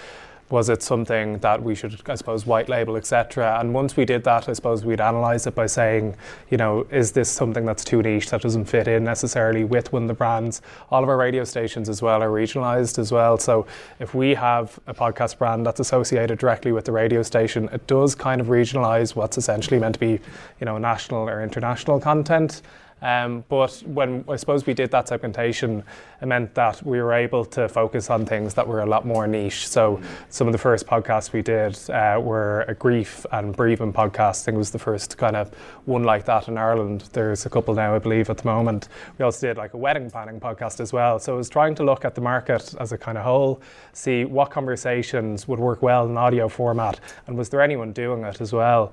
Was 0.48 0.68
it 0.68 0.82
something 0.82 1.38
that 1.38 1.62
we 1.62 1.74
should, 1.74 2.00
I 2.08 2.14
suppose, 2.14 2.46
white 2.46 2.68
label, 2.68 2.96
etc. 2.96 3.58
And 3.58 3.74
once 3.74 3.96
we 3.96 4.04
did 4.04 4.22
that, 4.24 4.48
I 4.48 4.52
suppose 4.52 4.84
we'd 4.84 5.00
analyse 5.00 5.46
it 5.46 5.54
by 5.54 5.66
saying, 5.66 6.14
you 6.50 6.56
know, 6.56 6.86
is 6.90 7.12
this 7.12 7.28
something 7.28 7.64
that's 7.64 7.84
too 7.84 8.00
niche 8.00 8.30
that 8.30 8.42
doesn't 8.42 8.66
fit 8.66 8.86
in 8.86 9.02
necessarily 9.02 9.64
with 9.64 9.92
one 9.92 10.02
of 10.02 10.08
the 10.08 10.14
brands? 10.14 10.62
All 10.90 11.02
of 11.02 11.08
our 11.08 11.16
radio 11.16 11.42
stations 11.44 11.88
as 11.88 12.00
well 12.00 12.22
are 12.22 12.30
regionalized 12.30 12.98
as 12.98 13.10
well. 13.10 13.38
So 13.38 13.66
if 13.98 14.14
we 14.14 14.34
have 14.34 14.78
a 14.86 14.94
podcast 14.94 15.38
brand 15.38 15.66
that's 15.66 15.80
associated 15.80 16.38
directly 16.38 16.70
with 16.70 16.84
the 16.84 16.92
radio 16.92 17.22
station, 17.22 17.68
it 17.72 17.86
does 17.88 18.14
kind 18.14 18.40
of 18.40 18.46
regionalize 18.46 19.16
what's 19.16 19.38
essentially 19.38 19.80
meant 19.80 19.94
to 19.94 20.00
be, 20.00 20.20
you 20.60 20.64
know, 20.64 20.78
national 20.78 21.28
or 21.28 21.42
international 21.42 21.98
content. 21.98 22.62
Um, 23.02 23.44
but 23.48 23.82
when 23.86 24.24
I 24.28 24.36
suppose 24.36 24.64
we 24.64 24.72
did 24.72 24.90
that 24.92 25.08
segmentation, 25.08 25.82
it 26.20 26.26
meant 26.26 26.54
that 26.54 26.84
we 26.84 27.00
were 27.00 27.12
able 27.12 27.44
to 27.44 27.68
focus 27.68 28.10
on 28.10 28.26
things 28.26 28.54
that 28.54 28.66
were 28.66 28.80
a 28.80 28.86
lot 28.86 29.06
more 29.06 29.26
niche. 29.26 29.68
So 29.68 30.00
some 30.28 30.46
of 30.46 30.52
the 30.52 30.58
first 30.58 30.86
podcasts 30.86 31.32
we 31.32 31.42
did 31.42 31.78
uh, 31.90 32.20
were 32.20 32.62
a 32.68 32.74
grief 32.74 33.26
and 33.32 33.54
bereavement 33.54 33.94
podcast. 33.94 34.42
I 34.42 34.44
think 34.46 34.54
it 34.56 34.58
was 34.58 34.70
the 34.70 34.78
first 34.78 35.18
kind 35.18 35.36
of 35.36 35.52
one 35.84 36.04
like 36.04 36.24
that 36.26 36.48
in 36.48 36.58
Ireland. 36.58 37.08
There's 37.12 37.46
a 37.46 37.50
couple 37.50 37.74
now, 37.74 37.94
I 37.94 37.98
believe, 37.98 38.30
at 38.30 38.38
the 38.38 38.46
moment. 38.46 38.88
We 39.18 39.24
also 39.24 39.46
did 39.46 39.56
like 39.56 39.74
a 39.74 39.76
wedding 39.76 40.10
planning 40.10 40.40
podcast 40.40 40.80
as 40.80 40.92
well. 40.92 41.18
So 41.18 41.34
I 41.34 41.36
was 41.36 41.48
trying 41.48 41.74
to 41.76 41.84
look 41.84 42.04
at 42.04 42.14
the 42.14 42.20
market 42.20 42.74
as 42.80 42.92
a 42.92 42.98
kind 42.98 43.18
of 43.18 43.24
whole, 43.24 43.60
see 43.92 44.24
what 44.24 44.50
conversations 44.50 45.46
would 45.48 45.60
work 45.60 45.82
well 45.82 46.06
in 46.06 46.16
audio 46.16 46.48
format, 46.48 47.00
and 47.26 47.36
was 47.36 47.48
there 47.48 47.60
anyone 47.60 47.92
doing 47.92 48.24
it 48.24 48.40
as 48.40 48.52
well. 48.52 48.92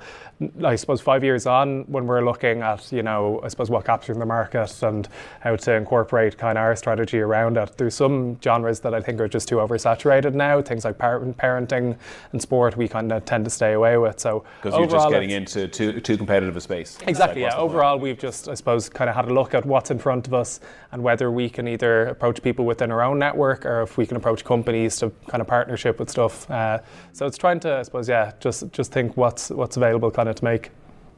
I 0.63 0.75
suppose 0.75 1.01
five 1.01 1.23
years 1.23 1.45
on, 1.45 1.83
when 1.83 2.05
we're 2.07 2.25
looking 2.25 2.61
at 2.61 2.91
you 2.91 3.03
know, 3.03 3.39
I 3.43 3.47
suppose 3.47 3.69
what 3.69 3.85
capturing 3.85 4.19
the 4.19 4.25
market 4.25 4.81
and 4.83 5.07
how 5.39 5.55
to 5.55 5.73
incorporate 5.73 6.37
kind 6.37 6.57
of 6.57 6.63
our 6.63 6.75
strategy 6.75 7.12
around 7.21 7.57
it. 7.57 7.77
There's 7.77 7.95
some 7.95 8.39
genres 8.41 8.79
that 8.81 8.93
I 8.93 9.01
think 9.01 9.19
are 9.19 9.27
just 9.27 9.47
too 9.47 9.57
oversaturated 9.57 10.33
now. 10.33 10.61
Things 10.61 10.85
like 10.85 10.97
parenting 10.97 11.97
and 12.31 12.41
sport, 12.41 12.77
we 12.77 12.87
kind 12.87 13.11
of 13.11 13.25
tend 13.25 13.45
to 13.45 13.51
stay 13.51 13.73
away 13.73 13.97
with. 13.97 14.19
So 14.19 14.43
because 14.61 14.77
you're 14.77 14.87
just 14.87 15.09
getting 15.09 15.31
into 15.31 15.67
too, 15.67 15.99
too 15.99 16.17
competitive 16.17 16.55
a 16.55 16.61
space. 16.61 16.97
Exactly. 17.07 17.41
Yeah. 17.41 17.55
Overall, 17.57 17.99
we've 17.99 18.17
just, 18.17 18.47
I 18.47 18.53
suppose, 18.53 18.89
kind 18.89 19.09
of 19.09 19.15
had 19.15 19.25
a 19.25 19.33
look 19.33 19.53
at 19.53 19.65
what's 19.65 19.91
in 19.91 19.99
front 19.99 20.27
of 20.27 20.33
us 20.33 20.59
and 20.91 21.01
whether 21.03 21.31
we 21.31 21.49
can 21.49 21.67
either 21.67 22.07
approach 22.07 22.41
people 22.41 22.65
within 22.65 22.91
our 22.91 23.01
own 23.01 23.19
network 23.19 23.65
or 23.65 23.81
if 23.81 23.97
we 23.97 24.05
can 24.05 24.17
approach 24.17 24.43
companies 24.43 24.97
to 24.97 25.11
kind 25.27 25.41
of 25.41 25.47
partnership 25.47 25.99
with 25.99 26.09
stuff. 26.09 26.49
Uh, 26.49 26.79
so 27.11 27.25
it's 27.25 27.37
trying 27.37 27.59
to, 27.61 27.77
I 27.77 27.81
suppose, 27.83 28.09
yeah, 28.09 28.31
just 28.39 28.71
just 28.71 28.91
think 28.91 29.17
what's 29.17 29.49
what's 29.49 29.77
available 29.77 30.11
kind 30.11 30.29
of 30.29 30.35
to 30.35 30.43
make. 30.43 30.71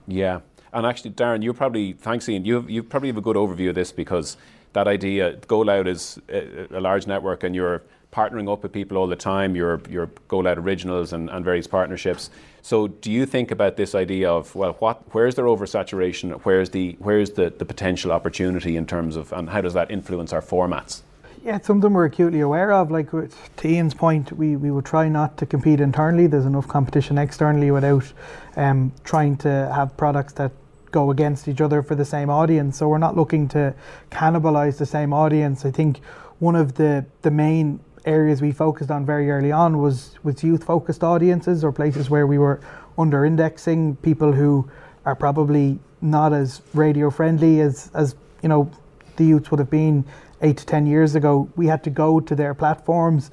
Yeah. 0.08 0.42
And 0.74 0.86
actually, 0.86 1.12
Darren, 1.12 1.42
you 1.42 1.54
probably, 1.54 1.94
thanks 1.94 2.28
Ian, 2.28 2.44
you, 2.44 2.66
you 2.68 2.84
probably 2.84 3.08
have 3.08 3.18
a 3.18 3.22
good 3.22 3.38
overview 3.38 3.70
of 3.70 3.76
this 3.76 3.94
because 3.94 4.36
that 4.76 4.88
idea, 4.88 5.38
Go 5.48 5.60
Loud 5.60 5.88
is 5.88 6.20
a, 6.30 6.68
a, 6.70 6.82
large 6.82 7.08
network 7.08 7.44
and 7.44 7.56
you're 7.56 7.82
partnering 8.12 8.52
up 8.52 8.62
with 8.62 8.74
people 8.74 8.98
all 8.98 9.08
the 9.08 9.16
time, 9.16 9.56
your, 9.56 9.82
your 9.90 10.08
Go 10.28 10.40
Loud 10.40 10.58
originals 10.58 11.14
and, 11.14 11.30
and 11.30 11.44
various 11.44 11.66
partnerships. 11.66 12.30
So 12.62 12.88
do 12.90 13.10
you 13.12 13.26
think 13.26 13.52
about 13.52 13.78
this 13.78 13.96
idea 13.96 14.30
of, 14.30 14.54
well, 14.54 14.74
what, 14.80 15.02
where's 15.14 15.36
their 15.36 15.46
oversaturation, 15.46 16.40
where's 16.44 16.70
the, 16.72 16.96
where's 17.00 17.32
the, 17.32 17.54
the 17.58 17.66
potential 17.66 18.12
opportunity 18.12 18.76
in 18.76 18.86
terms 18.86 19.16
of, 19.16 19.32
and 19.32 19.50
how 19.50 19.62
does 19.62 19.74
that 19.74 19.90
influence 19.92 20.34
our 20.34 20.42
formats? 20.42 21.02
Yeah, 21.44 21.56
it's 21.56 21.68
something 21.68 21.94
we're 21.94 22.06
acutely 22.06 22.42
aware 22.42 22.74
of. 22.74 22.92
Like 22.92 23.12
to 23.12 23.30
Ian's 23.64 23.94
point, 23.94 24.32
we, 24.34 24.58
we 24.58 24.72
would 24.72 24.86
try 24.86 25.08
not 25.08 25.38
to 25.38 25.46
compete 25.46 25.80
internally. 25.80 26.28
There's 26.28 26.46
enough 26.46 26.68
competition 26.68 27.18
externally 27.18 27.72
without 27.72 28.12
um, 28.58 28.92
trying 29.04 29.38
to 29.38 29.72
have 29.74 29.96
products 29.96 30.34
that 30.34 30.52
go 30.96 31.12
against 31.12 31.48
each 31.52 31.62
other 31.62 31.84
for 31.84 31.96
the 31.96 32.06
same 32.16 32.30
audience. 32.42 32.78
So 32.78 32.88
we're 32.88 33.06
not 33.08 33.16
looking 33.22 33.48
to 33.50 33.74
cannibalize 34.12 34.78
the 34.78 34.90
same 34.98 35.12
audience. 35.14 35.66
I 35.70 35.72
think 35.72 36.00
one 36.40 36.56
of 36.56 36.68
the, 36.76 37.06
the 37.22 37.32
main 37.32 37.80
areas 38.06 38.42
we 38.42 38.52
focused 38.52 38.92
on 38.92 39.06
very 39.06 39.28
early 39.36 39.52
on 39.52 39.82
was, 39.86 39.96
was 40.24 40.44
youth 40.44 40.64
focused 40.64 41.04
audiences 41.04 41.64
or 41.66 41.72
places 41.72 42.10
where 42.10 42.28
we 42.34 42.38
were 42.38 42.60
under 42.98 43.26
indexing 43.26 43.98
people 43.98 44.32
who 44.32 44.70
are 45.06 45.16
probably 45.16 45.80
not 46.02 46.32
as 46.34 46.62
radio 46.74 47.10
friendly 47.10 47.60
as, 47.60 47.92
as 47.94 48.16
you 48.42 48.50
know 48.50 48.70
the 49.18 49.26
youths 49.26 49.50
would 49.52 49.60
have 49.60 49.70
been 49.70 50.06
eight 50.42 50.58
to 50.58 50.66
ten 50.66 50.86
years 50.86 51.16
ago, 51.16 51.50
we 51.56 51.68
had 51.68 51.84
to 51.84 51.90
go 51.90 52.20
to 52.20 52.36
their 52.36 52.54
platforms, 52.54 53.32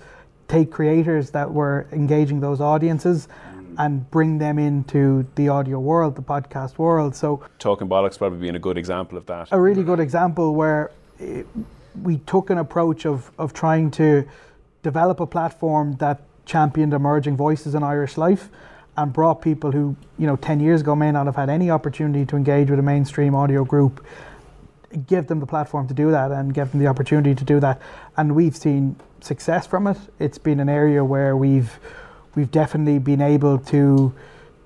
take 0.49 0.71
creators 0.71 1.31
that 1.31 1.53
were 1.53 1.87
engaging 1.93 2.41
those 2.41 2.61
audiences, 2.61 3.29
and 3.79 4.11
bring 4.11 4.39
them 4.39 4.59
into 4.59 5.27
the 5.35 5.49
audio 5.49 5.79
world, 5.79 6.17
the 6.17 6.23
podcast 6.23 6.79
world. 6.79 7.15
So, 7.15 7.43
Talking 7.59 7.89
Bollocks 7.89 8.19
probably 8.19 8.39
being 8.39 8.57
a 8.57 8.61
good 8.61 8.79
example 8.79 9.19
of 9.19 9.27
that. 9.27 9.49
A 9.51 9.61
really 9.61 9.83
good 9.83 10.01
example 10.01 10.55
where 10.55 10.91
it, 11.19 11.47
we 12.03 12.19
took 12.19 12.51
an 12.51 12.59
approach 12.59 13.07
of, 13.07 13.31
of 13.39 13.53
trying 13.53 13.91
to 13.93 14.27
develop 14.83 15.21
a 15.21 15.27
platform 15.27 15.97
that 15.97 16.23
championed 16.45 16.93
emerging 16.93 17.37
voices 17.37 17.75
in 17.75 17.83
Irish 17.83 18.17
life 18.17 18.49
and 18.97 19.13
brought 19.13 19.41
people 19.41 19.73
who, 19.73 19.97
you 20.19 20.27
know, 20.27 20.37
10 20.37 20.61
years 20.61 20.83
ago 20.83 20.95
may 20.95 21.11
not 21.11 21.27
have 21.27 21.37
had 21.37 21.49
any 21.49 21.71
opportunity 21.71 22.27
to 22.27 22.37
engage 22.37 22.69
with 22.69 22.79
a 22.79 22.83
mainstream 22.83 23.35
audio 23.35 23.65
group 23.65 24.05
give 25.07 25.27
them 25.27 25.41
the 25.41 25.47
platform 25.47 25.89
to 25.89 25.95
do 25.95 26.11
that 26.11 26.31
and 26.31 26.55
give 26.55 26.71
them 26.71 26.81
the 26.81 26.87
opportunity 26.87 27.35
to 27.35 27.45
do 27.45 27.61
that. 27.61 27.81
And 28.17 28.35
we've 28.35 28.57
seen 28.57 28.97
success 29.21 29.67
from 29.67 29.87
it. 29.87 29.97
It's 30.19 30.39
been 30.39 30.61
an 30.61 30.69
area 30.69 31.05
where 31.05 31.37
we've 31.37 31.79
we've 32.35 32.51
definitely 32.51 32.99
been 32.99 33.21
able 33.21 33.59
to 33.59 34.15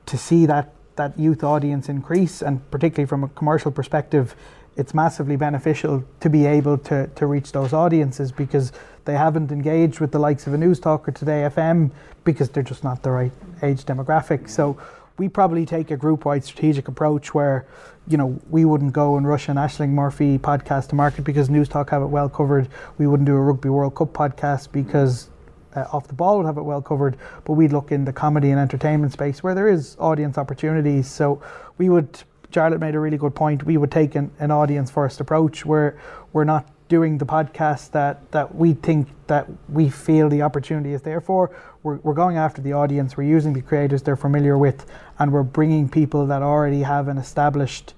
to 0.07 0.17
see 0.17 0.47
that 0.47 0.73
that 0.97 1.19
youth 1.19 1.45
audience 1.45 1.89
increase, 1.89 2.43
and 2.43 2.69
particularly 2.71 3.07
from 3.07 3.23
a 3.23 3.29
commercial 3.29 3.71
perspective, 3.71 4.35
it's 4.77 4.93
massively 4.93 5.37
beneficial 5.37 6.05
to 6.21 6.29
be 6.29 6.47
able 6.47 6.77
to, 6.77 7.07
to 7.09 7.27
reach 7.27 7.53
those 7.53 7.73
audiences 7.73 8.33
because 8.33 8.73
they 9.05 9.15
haven't 9.15 9.51
engaged 9.51 10.01
with 10.01 10.13
the 10.13 10.19
likes 10.19 10.47
of 10.47 10.55
a 10.55 10.57
Newstalk 10.57 11.09
or 11.09 11.13
Today 11.13 11.49
FM 11.51 11.91
because 12.25 12.51
they're 12.51 12.63
just 12.63 12.85
not 12.85 13.03
the 13.03 13.11
right 13.11 13.33
age 13.63 13.85
demographic. 13.85 14.51
So 14.51 14.79
we 15.17 15.29
probably 15.29 15.65
take 15.65 15.91
a 15.91 15.97
group 15.97 16.27
wide 16.27 16.45
strategic 16.45 16.89
approach 16.89 17.33
where, 17.33 17.67
you 18.07 18.19
know, 18.19 18.39
we 18.51 18.67
wouldn't 18.67 18.93
go 18.93 19.17
and 19.17 19.27
rush 19.27 19.49
an 19.49 19.57
Ashling 19.57 19.91
Murphy 19.91 20.39
podcast 20.39 20.89
to 20.89 20.95
market 20.95 21.25
because 21.25 21.49
Newstalk 21.49 21.89
have 21.91 22.03
it 22.03 22.07
well 22.07 22.29
covered. 22.29 22.69
We 22.99 23.07
wouldn't 23.07 23.27
do 23.27 23.35
a 23.35 23.41
Rugby 23.41 23.71
World 23.71 23.95
Cup 23.95 24.13
podcast 24.13 24.73
because 24.73 25.31
uh, 25.77 25.87
off 25.93 26.09
the 26.09 26.15
ball 26.15 26.39
would 26.39 26.47
have 26.47 26.59
it 26.59 26.63
well 26.63 26.83
covered, 26.83 27.17
but 27.45 27.53
we'd 27.53 27.73
look 27.73 27.93
in 27.93 28.05
the 28.05 28.13
comedy 28.13 28.51
and 28.51 28.59
entertainment 28.59 29.13
space 29.13 29.43
where 29.43 29.55
there 29.55 29.69
is 29.69 29.97
audience 29.99 30.39
opportunities. 30.39 31.09
So 31.09 31.43
we 31.79 31.89
would. 31.89 32.23
Jarlath 32.53 32.79
made 32.79 32.95
a 32.95 33.01
really 33.01 33.19
good 33.19 33.35
point. 33.35 33.65
We 33.65 33.77
would 33.77 33.91
take 33.91 34.15
an, 34.15 34.31
an 34.39 34.53
audience 34.53 34.91
first 34.91 35.21
approach 35.21 35.67
where 35.67 35.99
we're 36.33 36.45
not 36.45 36.71
doing 36.89 37.19
the 37.19 37.27
podcast 37.27 37.91
that, 37.91 38.31
that 38.31 38.55
we 38.55 38.73
think 38.73 39.09
that 39.27 39.47
we 39.69 39.91
feel 39.91 40.29
the 40.29 40.43
opportunity 40.43 40.93
is 40.93 41.03
there 41.03 41.21
for. 41.21 41.55
We're, 41.83 41.97
we're 41.97 42.15
going 42.15 42.37
after 42.37 42.63
the 42.63 42.73
audience, 42.73 43.17
we're 43.17 43.25
using 43.25 43.53
the 43.53 43.63
creators 43.63 44.03
they're 44.03 44.17
familiar 44.17 44.57
with, 44.57 44.87
and 45.19 45.33
we're 45.33 45.43
bringing 45.43 45.89
people 45.89 46.27
that 46.27 46.43
already 46.43 46.83
have 46.83 47.09
an 47.09 47.19
established 47.19 47.95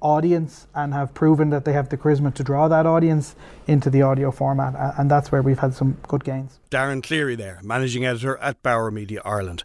audience 0.00 0.66
and 0.74 0.92
have 0.94 1.14
proven 1.14 1.50
that 1.50 1.64
they 1.64 1.72
have 1.72 1.88
the 1.88 1.96
charisma 1.96 2.34
to 2.34 2.42
draw 2.42 2.68
that 2.68 2.86
audience 2.86 3.34
into 3.66 3.90
the 3.90 4.02
audio 4.02 4.30
format. 4.30 4.74
And 4.98 5.10
that's 5.10 5.30
where 5.30 5.42
we've 5.42 5.58
had 5.58 5.74
some 5.74 5.98
good 6.08 6.24
gains. 6.24 6.58
Darren 6.70 7.02
Cleary 7.02 7.36
there, 7.36 7.60
managing 7.62 8.04
editor 8.04 8.36
at 8.38 8.62
Bauer 8.62 8.90
Media 8.90 9.20
Ireland. 9.24 9.64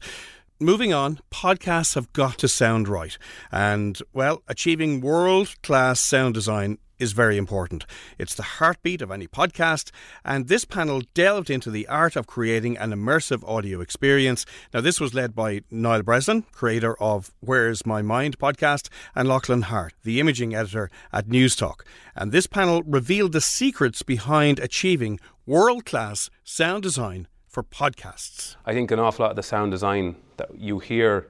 Moving 0.60 0.94
on, 0.94 1.20
podcasts 1.32 1.96
have 1.96 2.14
got 2.14 2.38
to 2.38 2.48
sound 2.48 2.88
right. 2.88 3.18
And, 3.52 4.00
well, 4.14 4.42
achieving 4.48 5.02
world 5.02 5.54
class 5.64 6.00
sound 6.00 6.34
design 6.34 6.78
is 7.00 7.14
very 7.14 7.38
important. 7.38 7.86
It's 8.18 8.36
the 8.36 8.44
heartbeat 8.44 9.02
of 9.02 9.12
any 9.12 9.28
podcast, 9.28 9.92
and 10.24 10.48
this 10.48 10.66
panel 10.66 11.02
delved 11.14 11.50
into 11.50 11.70
the 11.70 11.88
art 11.88 12.16
of 12.16 12.28
creating 12.28 12.78
an 12.78 12.92
immersive 12.92 13.48
audio 13.48 13.82
experience. 13.82 14.46
Now, 14.74 14.82
this 14.82 15.00
was 15.00 15.14
led 15.14 15.36
by 15.36 15.62
Niall 15.70 16.04
Breslin, 16.04 16.44
creator 16.52 16.96
of 17.02 17.34
Where's 17.40 17.86
My 17.86 18.02
Mind 18.02 18.38
podcast, 18.40 18.90
and 19.14 19.28
Lochlainn 19.28 19.64
Harte, 19.64 19.94
the 20.04 20.20
imaging 20.20 20.56
editor 20.56 20.90
at 21.12 21.28
Newstalk. 21.28 21.82
And 22.16 22.32
this 22.32 22.48
panel 22.48 22.84
revealed 22.84 23.34
the 23.34 23.42
secrets 23.42 24.02
behind 24.02 24.60
achieving 24.60 25.20
world 25.46 25.86
class 25.86 26.30
sound 26.44 26.84
design 26.84 27.28
for 27.48 27.64
podcasts. 27.64 28.56
I 28.66 28.74
think 28.74 28.92
an 28.92 29.00
awful 29.00 29.24
lot 29.24 29.32
of 29.32 29.36
the 29.36 29.44
sound 29.44 29.72
design 29.72 30.16
that 30.38 30.58
you 30.58 30.80
hear, 30.80 31.28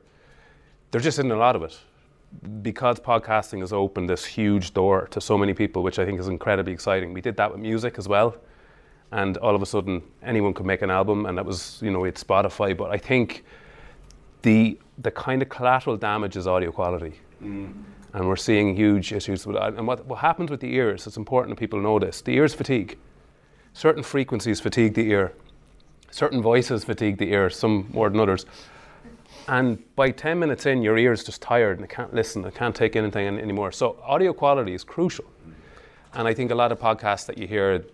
there 0.91 1.01
just 1.01 1.19
isn't 1.19 1.31
a 1.31 1.37
lot 1.37 1.55
of 1.55 1.63
it 1.63 1.79
because 2.61 2.99
podcasting 2.99 3.59
has 3.59 3.73
opened 3.73 4.09
this 4.09 4.25
huge 4.25 4.73
door 4.73 5.07
to 5.11 5.21
so 5.21 5.37
many 5.37 5.53
people, 5.53 5.83
which 5.83 5.99
I 5.99 6.05
think 6.05 6.19
is 6.19 6.27
incredibly 6.27 6.73
exciting. 6.73 7.13
We 7.13 7.21
did 7.21 7.37
that 7.37 7.51
with 7.51 7.59
music 7.59 7.97
as 7.97 8.07
well, 8.07 8.35
and 9.11 9.37
all 9.37 9.55
of 9.55 9.61
a 9.61 9.65
sudden 9.65 10.03
anyone 10.23 10.53
could 10.53 10.65
make 10.65 10.81
an 10.81 10.89
album, 10.89 11.25
and 11.25 11.37
that 11.37 11.45
was 11.45 11.79
you 11.81 11.91
know 11.91 12.03
it's 12.03 12.23
Spotify. 12.23 12.75
But 12.75 12.91
I 12.91 12.97
think 12.97 13.43
the 14.41 14.77
the 14.99 15.11
kind 15.11 15.41
of 15.41 15.49
collateral 15.49 15.97
damage 15.97 16.37
is 16.37 16.47
audio 16.47 16.71
quality, 16.71 17.13
mm. 17.43 17.73
and 18.13 18.27
we're 18.27 18.35
seeing 18.35 18.75
huge 18.75 19.11
issues 19.11 19.45
with 19.45 19.55
that. 19.55 19.73
And 19.73 19.87
what 19.87 20.05
what 20.05 20.19
happens 20.19 20.51
with 20.51 20.59
the 20.59 20.73
ears? 20.73 21.07
It's 21.07 21.17
important 21.17 21.55
that 21.55 21.59
people 21.59 21.81
know 21.81 21.99
this. 21.99 22.21
The 22.21 22.33
ears 22.33 22.53
fatigue. 22.53 22.97
Certain 23.73 24.03
frequencies 24.03 24.61
fatigue 24.61 24.93
the 24.93 25.09
ear. 25.09 25.33
Certain 26.11 26.41
voices 26.41 26.85
fatigue 26.85 27.17
the 27.17 27.31
ear, 27.33 27.49
some 27.49 27.89
more 27.91 28.09
than 28.09 28.21
others. 28.21 28.45
And 29.47 29.83
by 29.95 30.11
10 30.11 30.39
minutes 30.39 30.65
in, 30.65 30.81
your 30.81 30.97
ear's 30.97 31.23
just 31.23 31.41
tired 31.41 31.77
and 31.77 31.85
it 31.85 31.89
can't 31.89 32.13
listen, 32.13 32.43
it 32.45 32.55
can't 32.55 32.75
take 32.75 32.95
anything 32.95 33.27
in, 33.27 33.39
anymore. 33.39 33.71
So 33.71 33.97
audio 34.03 34.33
quality 34.33 34.73
is 34.73 34.83
crucial. 34.83 35.25
And 36.13 36.27
I 36.27 36.33
think 36.33 36.51
a 36.51 36.55
lot 36.55 36.71
of 36.71 36.79
podcasts 36.79 37.25
that 37.27 37.37
you 37.37 37.47
hear, 37.47 37.85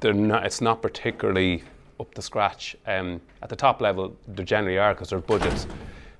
they're 0.00 0.12
not, 0.12 0.44
it's 0.44 0.60
not 0.60 0.82
particularly 0.82 1.62
up 1.98 2.12
to 2.14 2.22
scratch. 2.22 2.76
Um, 2.86 3.20
at 3.42 3.48
the 3.48 3.56
top 3.56 3.80
level, 3.80 4.16
they 4.26 4.44
generally 4.44 4.78
are 4.78 4.94
because 4.94 5.10
there's 5.10 5.22
budgets. 5.22 5.66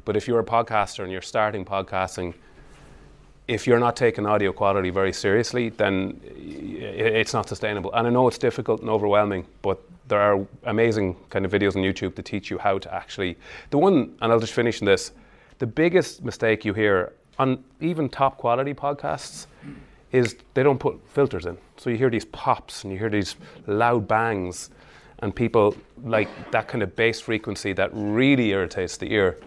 But 0.04 0.16
if 0.16 0.26
you're 0.26 0.40
a 0.40 0.44
podcaster 0.44 1.02
and 1.02 1.12
you're 1.12 1.20
starting 1.20 1.64
podcasting, 1.64 2.34
if 3.46 3.66
you're 3.66 3.80
not 3.80 3.96
taking 3.96 4.26
audio 4.26 4.52
quality 4.52 4.90
very 4.90 5.12
seriously, 5.12 5.70
then 5.70 6.20
it's 6.24 7.32
not 7.34 7.48
sustainable. 7.48 7.92
And 7.92 8.06
I 8.06 8.10
know 8.10 8.28
it's 8.28 8.38
difficult 8.38 8.80
and 8.80 8.90
overwhelming, 8.90 9.46
but 9.62 9.80
there 10.08 10.20
are 10.20 10.46
amazing 10.64 11.16
kind 11.30 11.44
of 11.44 11.52
videos 11.52 11.76
on 11.76 11.82
YouTube 11.82 12.14
to 12.16 12.22
teach 12.22 12.50
you 12.50 12.58
how 12.58 12.78
to 12.78 12.92
actually. 12.92 13.36
The 13.70 13.78
one, 13.78 14.16
and 14.20 14.32
I'll 14.32 14.40
just 14.40 14.54
finish 14.54 14.80
in 14.80 14.86
this 14.86 15.12
the 15.58 15.66
biggest 15.66 16.24
mistake 16.24 16.64
you 16.64 16.72
hear 16.72 17.12
on 17.38 17.62
even 17.80 18.08
top 18.08 18.38
quality 18.38 18.74
podcasts 18.74 19.46
is 20.12 20.36
they 20.54 20.62
don't 20.62 20.78
put 20.78 20.98
filters 21.08 21.46
in. 21.46 21.58
So 21.76 21.90
you 21.90 21.96
hear 21.96 22.10
these 22.10 22.24
pops 22.26 22.84
and 22.84 22.92
you 22.92 22.98
hear 22.98 23.10
these 23.10 23.36
loud 23.66 24.08
bangs, 24.08 24.70
and 25.20 25.34
people 25.34 25.76
like 26.04 26.28
that 26.52 26.68
kind 26.68 26.82
of 26.82 26.94
bass 26.94 27.20
frequency 27.20 27.72
that 27.72 27.90
really 27.92 28.50
irritates 28.50 28.96
the 28.96 29.12
ear. 29.12 29.38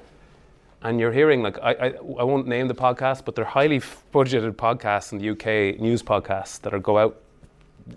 And 0.83 0.99
you're 0.99 1.11
hearing, 1.11 1.43
like, 1.43 1.57
I, 1.59 1.73
I, 1.73 1.87
I 2.19 2.23
won't 2.23 2.47
name 2.47 2.67
the 2.67 2.73
podcast, 2.73 3.23
but 3.23 3.35
they're 3.35 3.45
highly 3.45 3.79
budgeted 3.79 4.53
podcasts 4.53 5.11
in 5.11 5.19
the 5.19 5.29
UK, 5.29 5.79
news 5.79 6.03
podcasts 6.03 6.59
that 6.61 6.73
are 6.73 6.79
go 6.79 6.97
out 6.97 7.21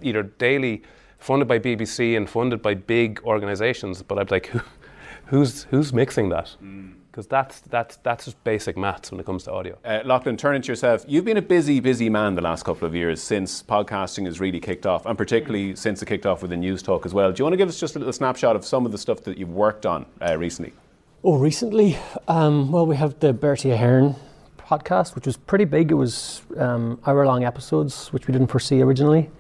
either 0.03 0.23
daily 0.23 0.83
funded 1.25 1.49
by 1.49 1.59
BBC 1.59 2.19
and 2.19 2.29
funded 2.29 2.61
by 2.61 2.75
big 2.75 3.21
organisations. 3.25 4.03
But 4.03 4.19
I'm 4.19 4.27
like, 4.31 4.53
who's 5.27 5.65
who's 5.65 5.93
mixing 5.93 6.29
that? 6.29 6.55
Because 7.11 7.27
mm. 7.27 7.31
that's 7.31 7.61
that's 7.61 7.97
that's 7.97 8.27
just 8.27 8.45
basic 8.45 8.77
maths 8.77 9.11
when 9.11 9.19
it 9.19 9.27
comes 9.27 9.45
to 9.45 9.53
audio. 9.53 9.79
Uh, 9.85 10.01
Lochlainn, 10.05 10.37
turn 10.37 10.55
it 10.55 10.65
to 10.65 10.73
yourself. 10.73 11.03
You've 11.09 11.25
been 11.25 11.39
a 11.39 11.43
busy, 11.43 11.81
busy 11.81 12.11
man 12.11 12.35
the 12.35 12.43
last 12.43 12.65
couple 12.65 12.87
of 12.87 12.95
years 12.95 13.23
since 13.23 13.63
podcasting 13.63 14.27
has 14.27 14.39
really 14.39 14.61
kicked 14.61 14.85
off, 14.85 15.07
and 15.07 15.17
particularly 15.17 15.75
since 15.75 16.03
it 16.03 16.07
kicked 16.07 16.27
off 16.27 16.43
with 16.43 16.51
the 16.51 16.57
Newstalk 16.57 17.07
as 17.07 17.15
well. 17.15 17.33
Do 17.33 17.41
you 17.41 17.45
want 17.45 17.55
to 17.55 17.59
give 17.59 17.69
us 17.69 17.81
just 17.81 17.97
a 17.97 17.99
little 17.99 18.13
snapshot 18.13 18.55
of 18.55 18.65
some 18.65 18.85
of 18.85 18.93
the 18.93 18.99
stuff 18.99 19.23
that 19.23 19.39
you've 19.39 19.55
worked 19.55 19.87
on 19.87 20.05
uh, 20.21 20.37
recently? 20.37 20.75
Oh, 21.23 21.39
recently, 21.39 21.97
um, 22.29 22.71
well, 22.71 22.85
we 22.85 22.97
have 22.97 23.19
the 23.21 23.33
Bertie 23.33 23.71
Ahern 23.71 24.15
podcast, 24.59 25.15
which 25.15 25.25
was 25.25 25.39
pretty 25.39 25.65
big. 25.65 25.91
It 25.91 25.95
was 25.95 26.43
um, 26.59 27.01
hour-long 27.07 27.45
episodes, 27.45 28.13
which 28.13 28.29
we 28.29 28.33
didn't 28.33 28.49
foresee 28.49 28.83
originally. 28.83 29.31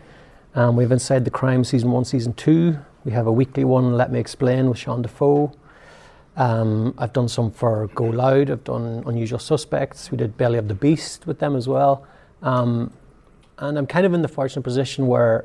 Um, 0.57 0.77
we 0.77 0.85
have 0.85 0.93
Inside 0.93 1.25
the 1.25 1.33
Crime 1.33 1.65
season 1.65 1.91
one, 1.91 2.05
season 2.05 2.33
two. 2.35 2.79
We 3.05 3.11
have 3.11 3.27
a 3.27 3.33
weekly 3.33 3.65
one, 3.65 3.97
Let 3.97 4.13
Me 4.13 4.21
Explain, 4.21 4.69
with 4.69 4.79
Sean 4.79 5.03
Defoe. 5.03 5.53
Um, 6.37 6.95
I've 6.97 7.13
done 7.13 7.29
some 7.29 7.51
for 7.51 7.89
Go 7.89 8.05
Loud. 8.05 8.51
I've 8.51 8.63
done 8.63 9.03
Unusual 9.05 9.41
Suspects. 9.41 10.13
We 10.13 10.19
did 10.19 10.37
Belly 10.37 10.59
of 10.59 10.69
the 10.69 10.75
Beast 10.75 11.27
with 11.27 11.41
them 11.41 11.57
as 11.57 11.67
well. 11.67 12.07
Um, 12.43 12.93
and 13.59 13.77
I'm 13.77 13.87
kind 13.87 14.07
of 14.07 14.15
in 14.15 14.23
the 14.23 14.29
fortunate 14.29 14.63
position 14.63 15.09
where 15.09 15.45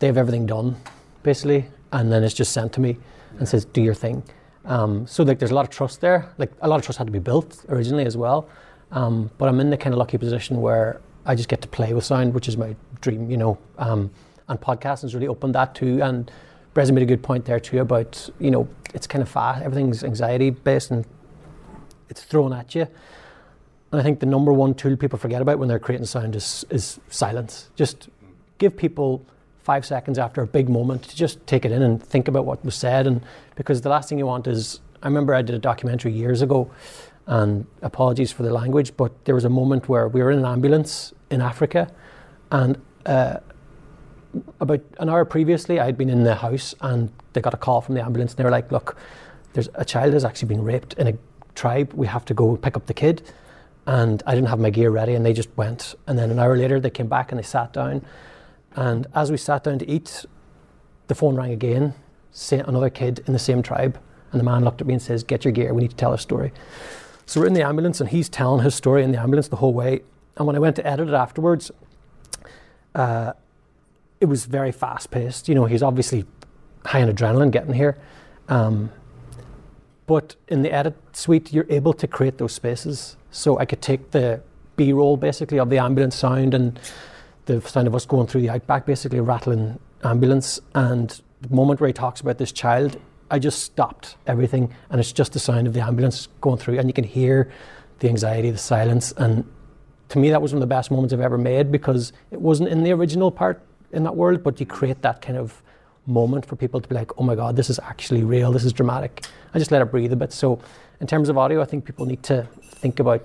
they 0.00 0.06
have 0.06 0.18
everything 0.18 0.44
done, 0.44 0.76
basically, 1.22 1.66
and 1.90 2.12
then 2.12 2.24
it's 2.24 2.34
just 2.34 2.52
sent 2.52 2.74
to 2.74 2.80
me 2.80 2.98
and 3.38 3.48
says, 3.48 3.64
"Do 3.64 3.82
your 3.82 3.94
thing." 3.94 4.22
Um, 4.66 5.06
so 5.06 5.22
like, 5.22 5.38
there's 5.38 5.50
a 5.50 5.54
lot 5.54 5.64
of 5.64 5.70
trust 5.70 6.02
there. 6.02 6.30
Like 6.36 6.52
a 6.60 6.68
lot 6.68 6.76
of 6.76 6.82
trust 6.82 6.98
had 6.98 7.06
to 7.06 7.12
be 7.12 7.18
built 7.18 7.64
originally 7.70 8.04
as 8.04 8.18
well. 8.18 8.48
Um, 8.90 9.30
but 9.38 9.48
I'm 9.48 9.60
in 9.60 9.70
the 9.70 9.78
kind 9.78 9.94
of 9.94 9.98
lucky 9.98 10.18
position 10.18 10.60
where 10.60 11.00
I 11.24 11.34
just 11.34 11.48
get 11.48 11.62
to 11.62 11.68
play 11.68 11.94
with 11.94 12.04
sound, 12.04 12.34
which 12.34 12.48
is 12.48 12.56
my 12.56 12.76
dream, 13.04 13.30
you 13.30 13.36
know. 13.36 13.58
Um, 13.78 14.10
and 14.48 14.60
podcasting's 14.60 15.14
really 15.14 15.28
opened 15.28 15.54
that 15.54 15.74
too. 15.74 16.02
And 16.02 16.30
Brez 16.74 16.90
made 16.90 17.02
a 17.02 17.06
good 17.06 17.22
point 17.22 17.44
there 17.44 17.60
too 17.60 17.80
about, 17.80 18.28
you 18.40 18.50
know, 18.50 18.68
it's 18.92 19.06
kind 19.06 19.22
of 19.22 19.28
fast, 19.28 19.62
everything's 19.62 20.02
anxiety 20.02 20.50
based 20.50 20.90
and 20.90 21.06
it's 22.08 22.24
thrown 22.24 22.52
at 22.52 22.74
you. 22.74 22.86
And 23.92 24.00
I 24.00 24.02
think 24.02 24.20
the 24.20 24.26
number 24.26 24.52
one 24.52 24.74
tool 24.74 24.96
people 24.96 25.18
forget 25.18 25.40
about 25.40 25.58
when 25.58 25.68
they're 25.68 25.78
creating 25.78 26.06
sound 26.06 26.34
is, 26.34 26.64
is 26.70 26.98
silence. 27.08 27.70
Just 27.76 28.08
give 28.58 28.76
people 28.76 29.24
five 29.62 29.86
seconds 29.86 30.18
after 30.18 30.42
a 30.42 30.46
big 30.46 30.68
moment 30.68 31.04
to 31.04 31.16
just 31.16 31.46
take 31.46 31.64
it 31.64 31.72
in 31.72 31.80
and 31.82 32.02
think 32.02 32.28
about 32.28 32.44
what 32.44 32.64
was 32.64 32.74
said. 32.74 33.06
And 33.06 33.22
because 33.54 33.80
the 33.80 33.88
last 33.88 34.08
thing 34.08 34.18
you 34.18 34.26
want 34.26 34.46
is, 34.46 34.80
I 35.02 35.06
remember 35.06 35.32
I 35.32 35.42
did 35.42 35.54
a 35.54 35.58
documentary 35.58 36.12
years 36.12 36.42
ago 36.42 36.70
and 37.26 37.66
apologies 37.82 38.32
for 38.32 38.42
the 38.42 38.52
language, 38.52 38.96
but 38.96 39.24
there 39.24 39.34
was 39.34 39.44
a 39.44 39.50
moment 39.50 39.88
where 39.88 40.08
we 40.08 40.22
were 40.22 40.30
in 40.30 40.38
an 40.38 40.44
ambulance 40.44 41.14
in 41.30 41.40
Africa, 41.40 41.90
and 42.50 42.80
uh, 43.06 43.38
about 44.60 44.80
an 44.98 45.08
hour 45.08 45.24
previously, 45.24 45.78
I'd 45.80 45.96
been 45.96 46.10
in 46.10 46.24
the 46.24 46.34
house, 46.34 46.74
and 46.80 47.10
they 47.32 47.40
got 47.40 47.54
a 47.54 47.58
call 47.58 47.80
from 47.80 47.94
the 47.94 48.04
ambulance, 48.04 48.32
and 48.32 48.38
they 48.38 48.44
were 48.44 48.50
like, 48.50 48.72
"Look, 48.72 48.96
there's 49.52 49.68
a 49.74 49.84
child 49.84 50.12
has 50.12 50.24
actually 50.24 50.48
been 50.48 50.64
raped 50.64 50.94
in 50.94 51.06
a 51.06 51.14
tribe. 51.54 51.92
We 51.94 52.06
have 52.06 52.24
to 52.26 52.34
go 52.34 52.56
pick 52.56 52.76
up 52.76 52.86
the 52.86 52.94
kid." 52.94 53.22
And 53.86 54.22
I 54.26 54.34
didn't 54.34 54.48
have 54.48 54.58
my 54.58 54.70
gear 54.70 54.90
ready, 54.90 55.14
and 55.14 55.24
they 55.24 55.34
just 55.34 55.50
went. 55.56 55.94
And 56.06 56.18
then 56.18 56.30
an 56.30 56.38
hour 56.38 56.56
later, 56.56 56.80
they 56.80 56.90
came 56.90 57.06
back 57.06 57.30
and 57.30 57.38
they 57.38 57.44
sat 57.44 57.72
down. 57.72 58.02
And 58.76 59.06
as 59.14 59.30
we 59.30 59.36
sat 59.36 59.64
down 59.64 59.78
to 59.78 59.88
eat, 59.88 60.24
the 61.08 61.14
phone 61.14 61.36
rang 61.36 61.52
again, 61.52 61.94
another 62.50 62.90
kid 62.90 63.22
in 63.26 63.32
the 63.32 63.38
same 63.38 63.62
tribe. 63.62 63.98
And 64.32 64.40
the 64.40 64.44
man 64.44 64.64
looked 64.64 64.80
at 64.80 64.86
me 64.86 64.94
and 64.94 65.02
says, 65.02 65.22
Get 65.22 65.44
your 65.44 65.52
gear, 65.52 65.72
we 65.74 65.82
need 65.82 65.90
to 65.90 65.96
tell 65.96 66.12
a 66.12 66.18
story. 66.18 66.52
So 67.26 67.40
we're 67.40 67.46
in 67.46 67.54
the 67.54 67.62
ambulance 67.62 68.00
and 68.00 68.10
he's 68.10 68.28
telling 68.28 68.64
his 68.64 68.74
story 68.74 69.02
in 69.02 69.12
the 69.12 69.20
ambulance 69.20 69.48
the 69.48 69.56
whole 69.56 69.72
way. 69.72 70.02
And 70.36 70.46
when 70.46 70.56
I 70.56 70.58
went 70.58 70.76
to 70.76 70.86
edit 70.86 71.08
it 71.08 71.14
afterwards, 71.14 71.70
uh, 72.94 73.32
it 74.20 74.26
was 74.26 74.44
very 74.44 74.72
fast 74.72 75.10
paced. 75.10 75.48
You 75.48 75.54
know, 75.54 75.64
he's 75.64 75.82
obviously 75.82 76.24
high 76.84 77.02
on 77.02 77.08
adrenaline 77.12 77.50
getting 77.50 77.74
here. 77.74 77.98
Um, 78.48 78.90
but 80.06 80.36
in 80.48 80.62
the 80.62 80.72
edit 80.72 80.96
suite, 81.12 81.52
you're 81.52 81.66
able 81.70 81.92
to 81.94 82.06
create 82.06 82.38
those 82.38 82.52
spaces. 82.52 83.16
So 83.30 83.58
I 83.58 83.64
could 83.64 83.80
take 83.80 84.10
the 84.10 84.42
B 84.76 84.92
roll 84.92 85.16
basically 85.16 85.58
of 85.58 85.70
the 85.70 85.78
ambulance 85.78 86.14
sound 86.14 86.54
and 86.54 86.78
the 87.46 87.60
sound 87.62 87.86
of 87.86 87.94
us 87.94 88.06
going 88.06 88.26
through 88.26 88.42
the 88.42 88.50
outback, 88.50 88.86
basically 88.86 89.20
rattling 89.20 89.78
ambulance. 90.02 90.60
And 90.74 91.20
the 91.40 91.54
moment 91.54 91.80
where 91.80 91.88
he 91.88 91.92
talks 91.92 92.20
about 92.20 92.38
this 92.38 92.52
child, 92.52 93.00
I 93.30 93.38
just 93.38 93.62
stopped 93.62 94.16
everything, 94.26 94.74
and 94.90 95.00
it's 95.00 95.12
just 95.12 95.32
the 95.32 95.38
sound 95.38 95.66
of 95.66 95.72
the 95.72 95.80
ambulance 95.80 96.28
going 96.40 96.58
through, 96.58 96.78
and 96.78 96.88
you 96.88 96.92
can 96.92 97.04
hear 97.04 97.50
the 98.00 98.08
anxiety, 98.08 98.50
the 98.50 98.58
silence, 98.58 99.12
and 99.16 99.50
to 100.10 100.18
me, 100.18 100.30
that 100.30 100.40
was 100.40 100.52
one 100.52 100.62
of 100.62 100.68
the 100.68 100.74
best 100.74 100.90
moments 100.90 101.12
I've 101.12 101.20
ever 101.20 101.38
made 101.38 101.72
because 101.72 102.12
it 102.30 102.40
wasn't 102.40 102.68
in 102.68 102.82
the 102.82 102.92
original 102.92 103.30
part 103.30 103.62
in 103.92 104.04
that 104.04 104.16
world, 104.16 104.42
but 104.42 104.60
you 104.60 104.66
create 104.66 105.02
that 105.02 105.20
kind 105.20 105.38
of 105.38 105.62
moment 106.06 106.44
for 106.44 106.56
people 106.56 106.80
to 106.80 106.88
be 106.88 106.94
like, 106.94 107.10
oh 107.18 107.22
my 107.22 107.34
God, 107.34 107.56
this 107.56 107.70
is 107.70 107.78
actually 107.78 108.22
real, 108.22 108.52
this 108.52 108.64
is 108.64 108.72
dramatic. 108.72 109.24
I 109.54 109.58
just 109.58 109.70
let 109.70 109.80
it 109.80 109.90
breathe 109.90 110.12
a 110.12 110.16
bit. 110.16 110.32
So, 110.32 110.60
in 111.00 111.06
terms 111.06 111.28
of 111.28 111.38
audio, 111.38 111.60
I 111.60 111.64
think 111.64 111.84
people 111.84 112.06
need 112.06 112.22
to 112.24 112.46
think 112.62 113.00
about 113.00 113.24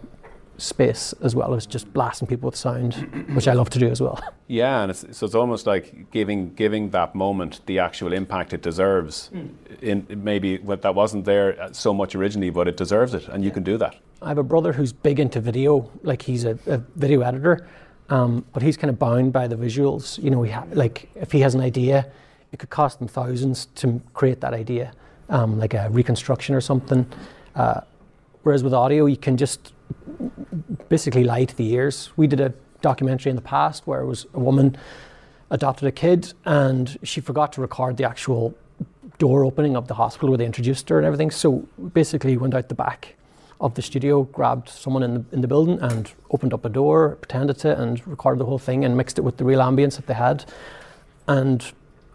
space 0.59 1.13
as 1.21 1.35
well 1.35 1.53
as 1.53 1.65
just 1.65 1.91
blasting 1.93 2.27
people 2.27 2.47
with 2.47 2.55
sound, 2.55 2.93
which 3.33 3.47
I 3.47 3.53
love 3.53 3.69
to 3.71 3.79
do 3.79 3.87
as 3.89 4.01
well. 4.01 4.19
Yeah, 4.51 4.81
and 4.81 4.89
it's, 4.89 5.05
so 5.15 5.27
it's 5.27 5.35
almost 5.35 5.67
like 5.67 6.09
giving 6.09 6.55
giving 6.55 6.89
that 6.89 7.13
moment 7.13 7.61
the 7.67 7.77
actual 7.77 8.13
impact 8.13 8.51
it 8.51 8.63
deserves. 8.63 9.29
Mm. 9.31 9.49
In 9.83 10.23
maybe 10.23 10.57
that 10.57 10.95
wasn't 10.95 11.25
there 11.25 11.69
so 11.71 11.93
much 11.93 12.15
originally, 12.15 12.49
but 12.49 12.67
it 12.67 12.75
deserves 12.75 13.13
it, 13.13 13.27
and 13.27 13.43
you 13.43 13.51
can 13.51 13.61
do 13.61 13.77
that. 13.77 13.97
I 14.23 14.29
have 14.29 14.39
a 14.39 14.43
brother 14.43 14.73
who's 14.73 14.91
big 14.91 15.19
into 15.19 15.39
video, 15.39 15.91
like 16.01 16.23
he's 16.23 16.45
a, 16.45 16.57
a 16.65 16.79
video 16.95 17.21
editor, 17.21 17.67
um, 18.09 18.43
but 18.51 18.63
he's 18.63 18.75
kind 18.75 18.89
of 18.89 18.97
bound 18.97 19.33
by 19.33 19.47
the 19.47 19.55
visuals. 19.55 20.17
You 20.21 20.31
know, 20.31 20.43
ha- 20.45 20.65
like 20.73 21.09
if 21.13 21.31
he 21.31 21.41
has 21.41 21.53
an 21.53 21.61
idea, 21.61 22.07
it 22.51 22.57
could 22.57 22.71
cost 22.71 22.99
him 22.99 23.07
thousands 23.07 23.67
to 23.75 24.01
create 24.13 24.41
that 24.41 24.55
idea, 24.55 24.93
um, 25.29 25.59
like 25.59 25.75
a 25.75 25.89
reconstruction 25.91 26.55
or 26.55 26.61
something. 26.61 27.05
Uh, 27.55 27.81
whereas 28.43 28.63
with 28.63 28.73
audio, 28.73 29.05
you 29.05 29.17
can 29.17 29.37
just 29.37 29.73
basically 30.89 31.23
lie 31.23 31.45
to 31.45 31.55
the 31.55 31.71
ears. 31.71 32.11
We 32.15 32.27
did 32.27 32.39
a 32.39 32.53
documentary 32.81 33.29
in 33.29 33.35
the 33.35 33.41
past 33.41 33.85
where 33.85 34.01
it 34.01 34.05
was 34.05 34.25
a 34.33 34.39
woman 34.39 34.77
adopted 35.51 35.87
a 35.87 35.91
kid 35.91 36.33
and 36.45 36.97
she 37.03 37.21
forgot 37.21 37.53
to 37.53 37.61
record 37.61 37.97
the 37.97 38.03
actual 38.03 38.55
door 39.17 39.43
opening 39.43 39.75
of 39.75 39.87
the 39.87 39.95
hospital 39.95 40.29
where 40.29 40.37
they 40.37 40.45
introduced 40.45 40.87
her 40.89 40.97
and 40.97 41.05
everything. 41.05 41.31
So 41.31 41.67
basically 41.93 42.37
went 42.37 42.53
out 42.53 42.69
the 42.69 42.75
back 42.75 43.15
of 43.59 43.75
the 43.75 43.81
studio, 43.81 44.23
grabbed 44.23 44.69
someone 44.69 45.03
in 45.03 45.13
the, 45.15 45.25
in 45.33 45.41
the 45.41 45.47
building 45.47 45.79
and 45.81 46.11
opened 46.31 46.53
up 46.53 46.63
a 46.63 46.69
door, 46.69 47.17
pretended 47.21 47.57
to, 47.59 47.79
and 47.79 48.05
recorded 48.07 48.39
the 48.39 48.45
whole 48.45 48.57
thing 48.59 48.85
and 48.85 48.95
mixed 48.95 49.17
it 49.17 49.21
with 49.21 49.37
the 49.37 49.43
real 49.43 49.59
ambience 49.59 49.97
that 49.97 50.07
they 50.07 50.13
had. 50.13 50.45
And 51.27 51.71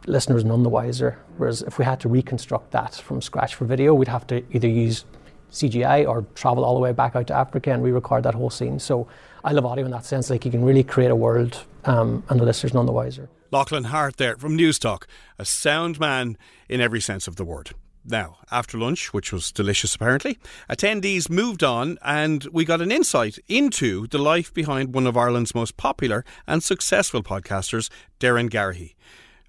listeners 0.07 0.45
none 0.45 0.63
the 0.63 0.71
wiser. 0.71 1.19
Whereas 1.37 1.63
if 1.63 1.79
we 1.79 1.85
had 1.85 2.01
to 2.01 2.09
reconstruct 2.09 2.71
that 2.71 2.95
from 2.95 3.21
scratch 3.21 3.55
for 3.55 3.67
video, 3.67 3.95
we'd 3.95 4.09
have 4.09 4.27
to 4.29 4.43
either 4.55 4.69
use 4.69 5.05
CGI 5.51 6.09
or 6.09 6.23
travel 6.35 6.65
all 6.65 6.75
the 6.75 6.81
way 6.81 6.93
back 6.93 7.15
out 7.17 7.27
to 7.29 7.35
Africa 7.35 7.73
and 7.73 7.83
re-record 7.83 8.25
that 8.25 8.35
whole 8.35 8.51
scene. 8.51 8.79
So 8.79 9.07
I 9.45 9.53
love 9.53 9.67
audio 9.67 9.85
in 9.85 9.91
that 9.93 10.05
sense. 10.05 10.31
Like 10.31 10.45
you 10.45 10.51
can 10.51 10.65
really 10.65 10.83
create 10.83 11.11
a 11.11 11.17
world, 11.17 11.65
um, 11.85 12.25
and 12.29 12.41
the 12.41 12.45
listeners 12.45 12.75
none 12.75 12.87
the 12.87 12.93
wiser. 12.93 13.29
Lochlainn 13.53 13.87
Harte 13.87 14.17
there 14.17 14.37
from 14.37 14.59
Newstalk, 14.59 15.05
a 15.39 15.45
sound 15.45 16.01
man 16.01 16.37
in 16.69 16.81
every 16.81 17.01
sense 17.01 17.29
of 17.29 17.37
the 17.37 17.45
word. 17.45 17.71
Now, 18.07 18.39
after 18.51 18.77
lunch, 18.77 19.15
which 19.15 19.33
was 19.33 19.51
delicious 19.51 19.95
apparently, 19.95 20.39
attendees 20.69 21.31
moved 21.31 21.65
on 21.65 21.97
and 22.03 22.45
we 22.53 22.67
got 22.67 22.83
an 22.83 22.93
insight 22.93 23.39
into 23.49 24.07
the 24.09 24.19
life 24.19 24.53
behind 24.53 24.95
one 24.95 25.07
of 25.07 25.17
Ireland's 25.17 25.55
most 25.55 25.79
popular 25.79 26.23
and 26.47 26.63
successful 26.63 27.23
podcasters, 27.23 27.89
Doireann 28.21 28.51
Garrihy. 28.51 28.95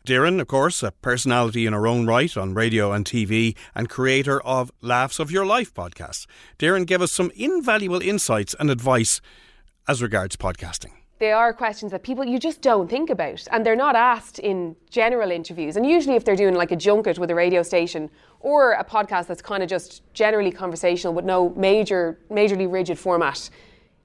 Doireann, 0.06 0.40
of 0.40 0.48
course, 0.48 0.84
a 0.84 0.92
personality 0.92 1.66
in 1.66 1.74
her 1.74 1.88
own 1.88 2.06
right 2.06 2.38
on 2.38 2.54
radio 2.54 2.92
and 2.92 3.06
TV 3.06 3.56
and 3.74 3.90
creator 3.90 4.40
of 4.42 4.72
Laughs 4.80 5.20
of 5.20 5.32
Your 5.32 5.48
Life 5.48 5.74
podcast. 5.74 6.28
Doireann 6.60 6.86
gave 6.86 7.02
us 7.02 7.12
some 7.12 7.32
invaluable 7.36 8.02
insights 8.02 8.56
and 8.60 8.70
advice 8.70 9.20
as 9.88 10.04
regards 10.04 10.36
podcasting. 10.36 10.92
They 11.18 11.32
are 11.32 11.54
questions 11.54 11.92
that 11.92 12.04
people 12.04 12.24
you 12.24 12.38
just 12.38 12.62
don't 12.62 12.88
think 12.88 13.10
about, 13.10 13.48
and 13.52 13.66
they're 13.66 13.76
not 13.76 13.96
asked 13.96 14.38
in 14.38 14.76
general 14.92 15.32
interviews. 15.32 15.76
And 15.76 15.88
usually, 15.88 16.16
if 16.16 16.24
they're 16.24 16.36
doing 16.36 16.54
like 16.54 16.72
a 16.72 16.76
junket 16.76 17.18
with 17.18 17.32
a 17.32 17.36
radio 17.36 17.64
station 17.64 18.12
or 18.42 18.74
a 18.74 18.84
podcast 18.84 19.26
that's 19.26 19.42
kind 19.42 19.64
of 19.64 19.70
just 19.70 20.04
generally 20.14 20.52
conversational 20.52 21.16
with 21.16 21.26
no 21.26 21.50
major, 21.56 22.20
majorly 22.30 22.72
rigid 22.72 23.00
format, 23.00 23.50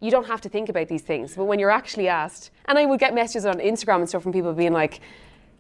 you 0.01 0.11
don't 0.11 0.27
have 0.27 0.41
to 0.41 0.49
think 0.49 0.71
about 0.71 0.89
these 0.89 1.03
things. 1.03 1.37
But 1.37 1.45
when 1.45 1.59
you're 1.59 1.71
actually 1.71 2.09
asked, 2.09 2.53
and 2.65 2.79
I 2.79 2.87
would 2.87 3.01
get 3.01 3.13
messages 3.13 3.45
on 3.45 3.59
Instagram 3.59 3.97
and 3.97 4.09
stuff 4.09 4.23
from 4.23 4.33
people 4.33 4.55
being 4.55 4.73
like, 4.73 5.01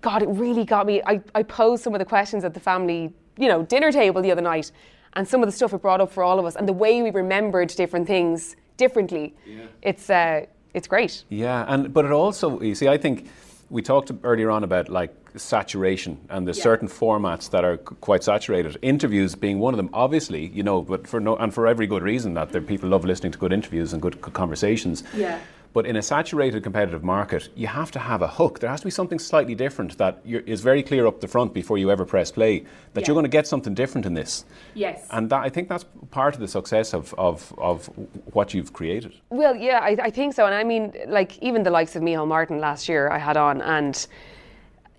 God, 0.00 0.22
it 0.22 0.28
really 0.28 0.64
got 0.64 0.86
me. 0.86 1.02
I, 1.06 1.20
I 1.34 1.42
posed 1.42 1.82
some 1.82 1.94
of 1.94 1.98
the 1.98 2.04
questions 2.04 2.44
at 2.44 2.54
the 2.54 2.60
family, 2.60 3.12
you 3.36 3.48
know, 3.48 3.62
dinner 3.62 3.92
table 3.92 4.22
the 4.22 4.30
other 4.30 4.42
night, 4.42 4.72
and 5.14 5.26
some 5.26 5.42
of 5.42 5.48
the 5.48 5.52
stuff 5.52 5.72
it 5.72 5.82
brought 5.82 6.00
up 6.00 6.10
for 6.12 6.22
all 6.22 6.38
of 6.38 6.44
us, 6.44 6.56
and 6.56 6.68
the 6.68 6.72
way 6.72 7.02
we 7.02 7.10
remembered 7.10 7.68
different 7.68 8.06
things 8.06 8.56
differently. 8.76 9.34
Yeah. 9.46 9.66
It's 9.82 10.08
uh, 10.08 10.46
it's 10.74 10.88
great. 10.88 11.24
Yeah, 11.28 11.64
and 11.68 11.92
but 11.92 12.04
it 12.04 12.12
also, 12.12 12.60
you 12.60 12.74
see, 12.74 12.88
I 12.88 12.96
think 12.96 13.28
we 13.70 13.82
talked 13.82 14.10
earlier 14.24 14.50
on 14.50 14.64
about 14.64 14.88
like 14.88 15.14
saturation 15.36 16.18
and 16.28 16.44
there's 16.46 16.58
yeah. 16.58 16.64
certain 16.64 16.88
formats 16.88 17.50
that 17.50 17.64
are 17.64 17.76
quite 17.76 18.24
saturated 18.24 18.76
interviews 18.82 19.36
being 19.36 19.60
one 19.60 19.72
of 19.72 19.78
them 19.78 19.88
obviously 19.92 20.46
you 20.48 20.62
know 20.62 20.82
but 20.82 21.06
for 21.06 21.20
no 21.20 21.36
and 21.36 21.54
for 21.54 21.68
every 21.68 21.86
good 21.86 22.02
reason 22.02 22.34
that 22.34 22.50
there, 22.50 22.60
people 22.60 22.88
love 22.88 23.04
listening 23.04 23.30
to 23.30 23.38
good 23.38 23.52
interviews 23.52 23.92
and 23.92 24.02
good, 24.02 24.20
good 24.20 24.34
conversations 24.34 25.04
yeah 25.14 25.38
but 25.72 25.86
in 25.86 25.96
a 25.96 26.02
saturated 26.02 26.62
competitive 26.62 27.04
market, 27.04 27.48
you 27.54 27.66
have 27.66 27.90
to 27.92 27.98
have 27.98 28.22
a 28.22 28.28
hook. 28.28 28.58
There 28.58 28.68
has 28.68 28.80
to 28.80 28.86
be 28.86 28.90
something 28.90 29.18
slightly 29.18 29.54
different 29.54 29.96
that 29.98 30.20
is 30.24 30.60
very 30.62 30.82
clear 30.82 31.06
up 31.06 31.20
the 31.20 31.28
front 31.28 31.54
before 31.54 31.78
you 31.78 31.90
ever 31.90 32.04
press 32.04 32.32
play 32.32 32.64
that 32.94 33.02
yeah. 33.02 33.06
you're 33.06 33.14
going 33.14 33.24
to 33.24 33.28
get 33.30 33.46
something 33.46 33.74
different 33.74 34.04
in 34.04 34.14
this. 34.14 34.44
Yes. 34.74 35.06
And 35.10 35.30
that, 35.30 35.42
I 35.42 35.48
think 35.48 35.68
that's 35.68 35.84
part 36.10 36.34
of 36.34 36.40
the 36.40 36.48
success 36.48 36.92
of, 36.92 37.14
of, 37.16 37.54
of 37.58 37.86
what 38.32 38.52
you've 38.52 38.72
created. 38.72 39.14
Well, 39.30 39.54
yeah, 39.54 39.78
I, 39.80 39.96
I 40.02 40.10
think 40.10 40.34
so. 40.34 40.46
And 40.46 40.54
I 40.54 40.64
mean, 40.64 40.92
like, 41.06 41.38
even 41.38 41.62
the 41.62 41.70
likes 41.70 41.94
of 41.94 42.02
Micheál 42.02 42.26
Martin 42.26 42.58
last 42.58 42.88
year, 42.88 43.08
I 43.08 43.18
had 43.18 43.36
on, 43.36 43.62
and, 43.62 44.06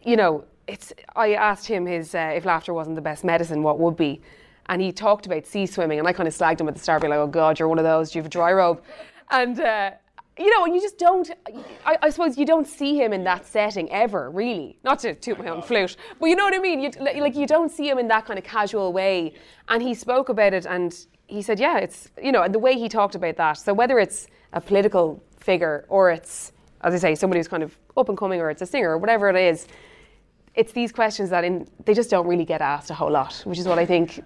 you 0.04 0.16
know, 0.16 0.46
it's, 0.68 0.94
I 1.18 1.34
asked 1.34 1.68
him 1.68 1.86
his, 1.86 2.16
uh, 2.16 2.32
if 2.34 2.46
laughter 2.46 2.74
wasn't 2.74 2.96
the 2.96 3.02
best 3.02 3.26
medicine, 3.26 3.62
what 3.62 3.78
would 3.80 3.98
be? 3.98 4.22
And 4.68 4.82
he 4.82 4.94
talked 4.94 5.26
about 5.26 5.46
sea 5.46 5.66
swimming, 5.66 6.00
and 6.00 6.08
I 6.08 6.14
kind 6.14 6.28
of 6.28 6.34
slagged 6.34 6.62
him 6.62 6.70
at 6.70 6.76
the 6.76 6.80
start, 6.80 7.02
being 7.02 7.12
like, 7.12 7.20
oh 7.20 7.28
God, 7.28 7.60
you're 7.60 7.68
one 7.68 7.80
of 7.80 7.84
those, 7.84 8.12
do 8.12 8.20
you 8.20 8.22
have 8.22 8.28
a 8.28 8.30
dry 8.30 8.54
robe? 8.54 8.82
And, 9.32 9.60
uh, 9.60 9.92
you 10.38 10.50
know, 10.50 10.66
and 10.66 10.74
you 10.74 10.82
just 10.82 10.98
don't, 10.98 11.30
I, 11.86 11.98
I, 12.04 12.10
suppose 12.10 12.38
you 12.38 12.46
don't 12.46 12.68
see 12.68 12.96
him 12.96 13.12
in 13.12 13.24
that 13.26 13.46
setting 13.46 13.92
ever, 13.92 14.32
really. 14.32 14.78
Not 14.84 15.00
to 15.00 15.14
toot 15.14 15.38
my 15.38 15.48
own 15.48 15.62
flute, 15.62 15.98
but 16.20 16.28
you 16.28 16.36
know 16.36 16.46
what 16.46 16.56
I 16.56 16.60
mean? 16.60 16.80
You, 16.80 16.92
like, 17.00 17.36
you 17.36 17.46
don't 17.46 17.70
see 17.70 17.90
him 17.90 17.98
in 18.00 18.08
that 18.08 18.26
kind 18.26 18.40
of 18.40 18.46
casual 18.46 18.94
way. 18.94 19.34
And 19.68 19.84
he 19.84 19.94
spoke 19.94 20.30
about 20.30 20.54
it 20.54 20.66
and 20.66 21.06
he 21.28 21.42
said, 21.42 21.60
yeah, 21.60 21.78
it's, 21.78 22.10
you 22.22 22.32
know, 22.32 22.44
and 22.44 22.54
the 22.54 22.60
way 22.60 22.78
he 22.78 22.88
talked 22.88 23.16
about 23.16 23.36
that. 23.38 23.54
So 23.54 23.74
whether 23.74 24.00
it's 24.00 24.28
a 24.54 24.62
political 24.62 25.22
figure 25.40 25.86
or 25.90 26.12
it's, 26.12 26.54
as 26.82 26.94
I 26.94 26.98
say, 26.98 27.16
somebody 27.16 27.40
who's 27.40 27.48
kind 27.48 27.64
of 27.64 27.78
up 27.98 28.10
and 28.10 28.18
coming 28.18 28.40
or 28.40 28.50
it's 28.50 28.62
a 28.62 28.66
singer 28.66 28.92
or 28.92 28.98
whatever 28.98 29.30
it 29.30 29.36
is, 29.36 29.68
it's 30.56 30.72
these 30.72 30.92
questions 30.92 31.30
that 31.30 31.44
in, 31.44 31.68
they 31.86 31.94
just 31.94 32.10
don't 32.10 32.28
really 32.28 32.46
get 32.46 32.62
asked 32.62 32.90
a 32.90 32.94
whole 32.94 33.12
lot, 33.12 33.42
which 33.46 33.60
is 33.60 33.68
what 33.68 33.80
I 33.80 33.86
think 33.86 34.24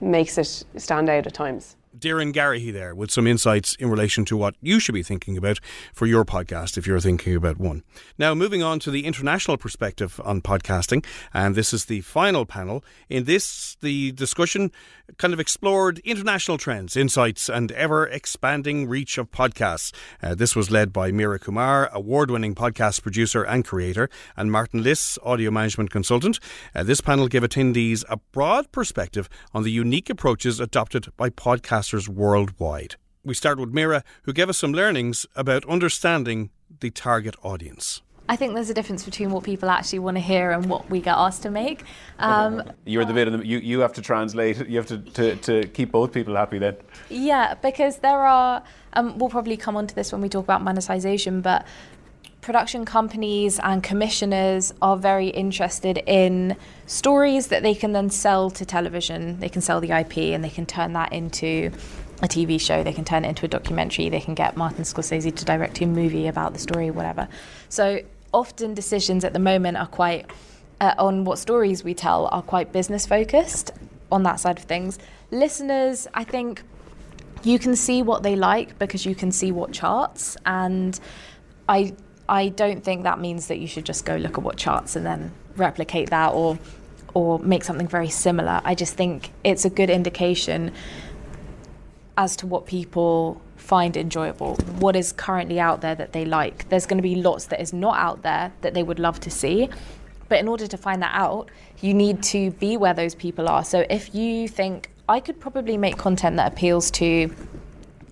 makes 0.00 0.38
it 0.38 0.64
stand 0.76 1.08
out 1.08 1.26
at 1.26 1.34
times. 1.34 1.76
Doireann 1.98 2.32
Garrihy 2.32 2.72
there 2.72 2.94
with 2.94 3.10
some 3.10 3.26
insights 3.26 3.74
in 3.76 3.90
relation 3.90 4.24
to 4.26 4.36
what 4.36 4.54
you 4.60 4.78
should 4.80 4.94
be 4.94 5.02
thinking 5.02 5.36
about 5.36 5.58
for 5.92 6.06
your 6.06 6.24
podcast 6.24 6.76
if 6.76 6.86
you're 6.86 7.00
thinking 7.00 7.34
about 7.34 7.58
one. 7.58 7.82
Now, 8.18 8.34
moving 8.34 8.62
on 8.62 8.78
to 8.80 8.90
the 8.90 9.04
international 9.04 9.56
perspective 9.56 10.20
on 10.24 10.42
podcasting, 10.42 11.04
and 11.32 11.54
this 11.54 11.72
is 11.72 11.86
the 11.86 12.02
final 12.02 12.44
panel. 12.44 12.84
In 13.08 13.24
this, 13.24 13.76
the 13.80 14.12
discussion 14.12 14.70
kind 15.18 15.32
of 15.32 15.40
explored 15.40 15.98
international 16.00 16.58
trends, 16.58 16.96
insights, 16.96 17.48
and 17.48 17.72
ever 17.72 18.06
expanding 18.06 18.88
reach 18.88 19.18
of 19.18 19.30
podcasts. 19.30 19.92
Uh, 20.22 20.34
this 20.34 20.56
was 20.56 20.70
led 20.70 20.92
by 20.92 21.10
Meera 21.10 21.40
Kumar, 21.40 21.88
award 21.92 22.30
winning 22.30 22.54
podcast 22.54 23.02
producer 23.02 23.42
and 23.42 23.64
creator, 23.64 24.10
and 24.36 24.52
Martin 24.52 24.82
Liss, 24.82 25.18
audio 25.22 25.50
management 25.50 25.90
consultant. 25.90 26.38
Uh, 26.74 26.82
this 26.82 27.00
panel 27.00 27.28
gave 27.28 27.42
attendees 27.42 28.04
a 28.08 28.16
broad 28.32 28.70
perspective 28.72 29.28
on 29.54 29.62
the 29.62 29.70
unique 29.70 30.10
approaches 30.10 30.60
adopted 30.60 31.08
by 31.16 31.30
podcasters 31.86 32.08
worldwide. 32.08 32.96
We 33.24 33.34
start 33.34 33.58
with 33.58 33.72
Meera, 33.72 34.02
who 34.22 34.32
gave 34.32 34.48
us 34.48 34.58
some 34.58 34.72
learnings 34.72 35.26
about 35.34 35.64
understanding 35.66 36.50
the 36.80 36.90
target 36.90 37.34
audience. 37.42 38.02
I 38.28 38.34
think 38.34 38.54
there's 38.54 38.70
a 38.70 38.74
difference 38.74 39.04
between 39.04 39.30
what 39.30 39.44
people 39.44 39.70
actually 39.70 40.00
want 40.00 40.16
to 40.16 40.20
hear 40.20 40.50
and 40.50 40.66
what 40.66 40.90
we 40.90 41.00
get 41.00 41.14
asked 41.16 41.42
to 41.42 41.50
make. 41.50 41.84
Um, 42.18 42.60
You're 42.84 43.04
the 43.04 43.12
bit 43.12 43.28
of 43.28 43.38
the, 43.38 43.46
you, 43.46 43.58
you 43.58 43.80
have 43.80 43.92
to 43.94 44.02
translate, 44.02 44.68
you 44.68 44.78
have 44.78 44.86
to, 44.86 44.98
to, 44.98 45.36
to 45.36 45.68
keep 45.68 45.92
both 45.92 46.12
people 46.12 46.34
happy 46.34 46.58
then. 46.58 46.76
Yeah, 47.08 47.54
because 47.54 47.98
there 47.98 48.26
are, 48.26 48.64
um, 48.94 49.16
we'll 49.18 49.28
probably 49.30 49.56
come 49.56 49.76
on 49.76 49.86
to 49.86 49.94
this 49.94 50.10
when 50.10 50.22
we 50.22 50.28
talk 50.28 50.42
about 50.42 50.62
monetization, 50.62 51.40
but 51.40 51.64
production 52.46 52.84
companies 52.84 53.58
and 53.58 53.82
commissioners 53.82 54.72
are 54.80 54.96
very 54.96 55.26
interested 55.30 55.98
in 56.06 56.56
stories 56.86 57.48
that 57.48 57.64
they 57.64 57.74
can 57.74 57.90
then 57.90 58.08
sell 58.08 58.50
to 58.50 58.64
television. 58.64 59.40
They 59.40 59.48
can 59.48 59.60
sell 59.60 59.80
the 59.80 59.90
IP 59.90 60.18
and 60.32 60.44
they 60.44 60.48
can 60.48 60.64
turn 60.64 60.92
that 60.92 61.12
into 61.12 61.72
a 62.22 62.28
TV 62.28 62.60
show, 62.60 62.84
they 62.84 62.92
can 62.92 63.04
turn 63.04 63.24
it 63.24 63.30
into 63.30 63.46
a 63.46 63.48
documentary, 63.48 64.08
they 64.10 64.20
can 64.20 64.34
get 64.34 64.56
Martin 64.56 64.84
Scorsese 64.84 65.34
to 65.34 65.44
direct 65.44 65.80
a 65.80 65.86
movie 65.86 66.28
about 66.28 66.52
the 66.52 66.60
story, 66.60 66.88
whatever. 66.88 67.26
So 67.68 68.00
often 68.32 68.74
decisions 68.74 69.24
at 69.24 69.32
the 69.32 69.40
moment 69.40 69.76
are 69.76 69.88
quite, 69.88 70.30
uh, 70.80 70.94
on 70.98 71.24
what 71.24 71.40
stories 71.40 71.82
we 71.82 71.94
tell, 71.94 72.28
are 72.28 72.42
quite 72.42 72.70
business 72.72 73.06
focused 73.06 73.72
on 74.12 74.22
that 74.22 74.38
side 74.38 74.56
of 74.56 74.64
things. 74.64 75.00
Listeners, 75.32 76.06
I 76.14 76.22
think 76.22 76.62
you 77.42 77.58
can 77.58 77.74
see 77.74 78.02
what 78.02 78.22
they 78.22 78.36
like 78.36 78.78
because 78.78 79.04
you 79.04 79.16
can 79.16 79.32
see 79.32 79.50
what 79.50 79.72
charts 79.72 80.36
and 80.46 81.00
I 81.68 81.92
I 82.28 82.48
don't 82.48 82.82
think 82.82 83.04
that 83.04 83.20
means 83.20 83.46
that 83.48 83.58
you 83.58 83.66
should 83.66 83.84
just 83.84 84.04
go 84.04 84.16
look 84.16 84.38
at 84.38 84.44
what 84.44 84.56
charts 84.56 84.96
and 84.96 85.06
then 85.06 85.32
replicate 85.56 86.10
that 86.10 86.32
or 86.32 86.58
or 87.14 87.38
make 87.38 87.64
something 87.64 87.88
very 87.88 88.10
similar. 88.10 88.60
I 88.64 88.74
just 88.74 88.94
think 88.94 89.30
it's 89.42 89.64
a 89.64 89.70
good 89.70 89.88
indication 89.88 90.72
as 92.18 92.36
to 92.36 92.46
what 92.46 92.66
people 92.66 93.40
find 93.56 93.96
enjoyable, 93.96 94.56
what 94.80 94.94
is 94.94 95.12
currently 95.12 95.58
out 95.58 95.80
there 95.80 95.94
that 95.94 96.12
they 96.12 96.24
like. 96.26 96.68
There's 96.68 96.84
going 96.84 96.98
to 96.98 97.02
be 97.02 97.14
lots 97.14 97.46
that 97.46 97.60
is 97.60 97.72
not 97.72 97.96
out 97.96 98.22
there 98.22 98.52
that 98.60 98.74
they 98.74 98.82
would 98.82 98.98
love 98.98 99.18
to 99.20 99.30
see, 99.30 99.70
But 100.28 100.40
in 100.40 100.48
order 100.48 100.66
to 100.66 100.76
find 100.76 101.02
that 101.02 101.14
out, 101.14 101.50
you 101.80 101.94
need 101.94 102.22
to 102.24 102.50
be 102.52 102.76
where 102.76 102.94
those 102.94 103.14
people 103.14 103.48
are. 103.48 103.64
So 103.64 103.86
if 103.88 104.14
you 104.14 104.48
think 104.48 104.90
I 105.08 105.20
could 105.20 105.38
probably 105.40 105.76
make 105.76 105.96
content 105.96 106.36
that 106.36 106.52
appeals 106.52 106.90
to 106.92 107.32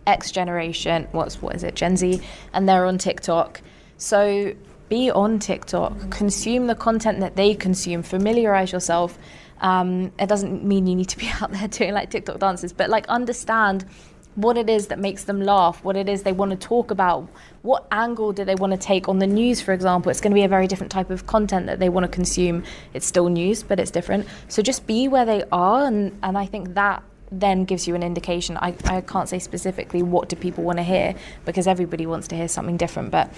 X 0.06 0.30
generation, 0.30 1.08
what's 1.12 1.42
what 1.42 1.56
is 1.56 1.64
it, 1.64 1.74
Gen 1.74 1.96
Z, 1.96 2.20
and 2.52 2.68
they're 2.68 2.86
on 2.86 2.98
TikTok. 2.98 3.60
So 4.04 4.54
be 4.90 5.10
on 5.10 5.38
TikTok, 5.38 6.10
consume 6.10 6.66
the 6.66 6.74
content 6.74 7.20
that 7.20 7.36
they 7.36 7.54
consume, 7.54 8.02
familiarize 8.02 8.70
yourself. 8.70 9.18
Um, 9.62 10.12
it 10.18 10.28
doesn't 10.28 10.62
mean 10.62 10.86
you 10.86 10.94
need 10.94 11.08
to 11.08 11.16
be 11.16 11.26
out 11.40 11.50
there 11.52 11.66
doing 11.68 11.94
like 11.94 12.10
TikTok 12.10 12.38
dances, 12.38 12.74
but 12.74 12.90
like 12.90 13.06
understand 13.08 13.86
what 14.34 14.58
it 14.58 14.68
is 14.68 14.88
that 14.88 14.98
makes 14.98 15.24
them 15.24 15.40
laugh, 15.40 15.82
what 15.82 15.96
it 15.96 16.06
is 16.06 16.22
they 16.22 16.32
want 16.32 16.50
to 16.50 16.56
talk 16.58 16.90
about, 16.90 17.26
what 17.62 17.86
angle 17.90 18.34
do 18.34 18.44
they 18.44 18.56
want 18.56 18.74
to 18.74 18.78
take 18.78 19.08
on 19.08 19.20
the 19.20 19.26
news, 19.26 19.62
for 19.62 19.72
example. 19.72 20.10
It's 20.10 20.20
going 20.20 20.32
to 20.32 20.34
be 20.34 20.44
a 20.44 20.48
very 20.48 20.66
different 20.66 20.92
type 20.92 21.08
of 21.08 21.26
content 21.26 21.64
that 21.64 21.78
they 21.78 21.88
want 21.88 22.04
to 22.04 22.08
consume. 22.08 22.62
It's 22.92 23.06
still 23.06 23.30
news, 23.30 23.62
but 23.62 23.80
it's 23.80 23.90
different. 23.90 24.26
So 24.48 24.60
just 24.60 24.86
be 24.86 25.08
where 25.08 25.24
they 25.24 25.44
are, 25.50 25.86
and, 25.86 26.18
and 26.22 26.36
I 26.36 26.44
think 26.44 26.74
that 26.74 27.02
then 27.40 27.64
gives 27.64 27.88
you 27.88 27.94
an 27.94 28.02
indication. 28.02 28.56
I, 28.58 28.74
I 28.84 29.00
can't 29.00 29.28
say 29.28 29.38
specifically 29.38 30.02
what 30.02 30.28
do 30.28 30.36
people 30.36 30.64
want 30.64 30.78
to 30.78 30.84
hear 30.84 31.14
because 31.44 31.66
everybody 31.66 32.06
wants 32.06 32.28
to 32.28 32.36
hear 32.36 32.48
something 32.48 32.76
different. 32.76 33.10
But 33.10 33.32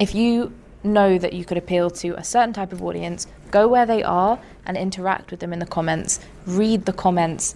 if 0.00 0.14
you 0.14 0.52
know 0.82 1.18
that 1.18 1.34
you 1.34 1.44
could 1.44 1.58
appeal 1.58 1.90
to 1.90 2.18
a 2.18 2.24
certain 2.24 2.54
type 2.54 2.72
of 2.72 2.82
audience, 2.82 3.26
go 3.50 3.68
where 3.68 3.84
they 3.86 4.02
are 4.02 4.40
and 4.64 4.76
interact 4.76 5.30
with 5.30 5.40
them 5.40 5.52
in 5.52 5.58
the 5.58 5.66
comments, 5.66 6.20
read 6.46 6.86
the 6.86 6.92
comments, 6.92 7.54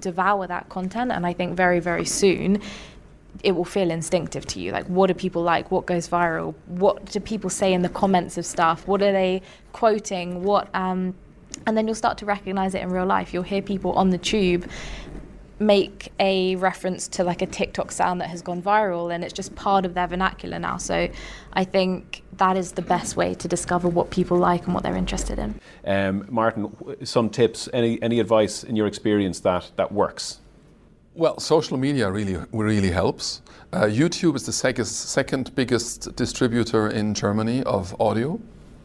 devour 0.00 0.46
that 0.46 0.68
content. 0.70 1.12
And 1.12 1.26
I 1.26 1.34
think 1.34 1.56
very, 1.56 1.80
very 1.80 2.06
soon 2.06 2.60
it 3.42 3.52
will 3.52 3.66
feel 3.66 3.90
instinctive 3.90 4.46
to 4.46 4.60
you. 4.60 4.72
Like, 4.72 4.86
what 4.86 5.08
do 5.08 5.14
people 5.14 5.42
like? 5.42 5.70
What 5.70 5.84
goes 5.84 6.08
viral? 6.08 6.54
What 6.66 7.04
do 7.12 7.20
people 7.20 7.50
say 7.50 7.74
in 7.74 7.82
the 7.82 7.88
comments 7.90 8.38
of 8.38 8.46
stuff? 8.46 8.88
What 8.88 9.02
are 9.02 9.12
they 9.12 9.42
quoting? 9.72 10.42
What, 10.42 10.74
um, 10.74 11.14
and 11.66 11.76
then 11.76 11.86
you'll 11.86 11.94
start 11.94 12.16
to 12.18 12.26
recognize 12.26 12.74
it 12.74 12.80
in 12.80 12.90
real 12.90 13.04
life. 13.04 13.34
You'll 13.34 13.42
hear 13.42 13.60
people 13.60 13.92
on 13.92 14.08
the 14.08 14.18
tube 14.18 14.68
make 15.58 16.12
a 16.18 16.56
reference 16.56 17.06
to 17.08 17.24
like 17.24 17.42
a 17.42 17.46
TikTok 17.46 17.92
sound 17.92 18.20
that 18.20 18.28
has 18.28 18.42
gone 18.42 18.60
viral 18.60 19.14
and 19.14 19.22
it's 19.22 19.32
just 19.32 19.54
part 19.54 19.84
of 19.84 19.94
their 19.94 20.06
vernacular 20.06 20.58
now. 20.58 20.76
So 20.76 21.08
I 21.52 21.64
think 21.64 22.22
that 22.38 22.56
is 22.56 22.72
the 22.72 22.82
best 22.82 23.16
way 23.16 23.34
to 23.34 23.48
discover 23.48 23.88
what 23.88 24.10
people 24.10 24.36
like 24.36 24.64
and 24.64 24.74
what 24.74 24.82
they're 24.82 24.96
interested 24.96 25.38
in. 25.38 25.60
Um, 25.84 26.26
Martin, 26.28 26.74
some 27.04 27.30
tips, 27.30 27.68
any, 27.72 28.02
any 28.02 28.20
advice 28.20 28.64
in 28.64 28.74
your 28.74 28.86
experience 28.86 29.40
that, 29.40 29.70
that 29.76 29.92
works? 29.92 30.40
Well, 31.16 31.38
social 31.38 31.76
media 31.76 32.10
really 32.10 32.36
really 32.52 32.90
helps. 32.90 33.40
Uh, 33.72 33.82
YouTube 33.82 34.34
is 34.34 34.46
the 34.46 34.52
second, 34.52 34.86
second 34.86 35.54
biggest 35.54 36.16
distributor 36.16 36.88
in 36.88 37.14
Germany 37.14 37.62
of 37.62 37.94
audio. 38.00 38.40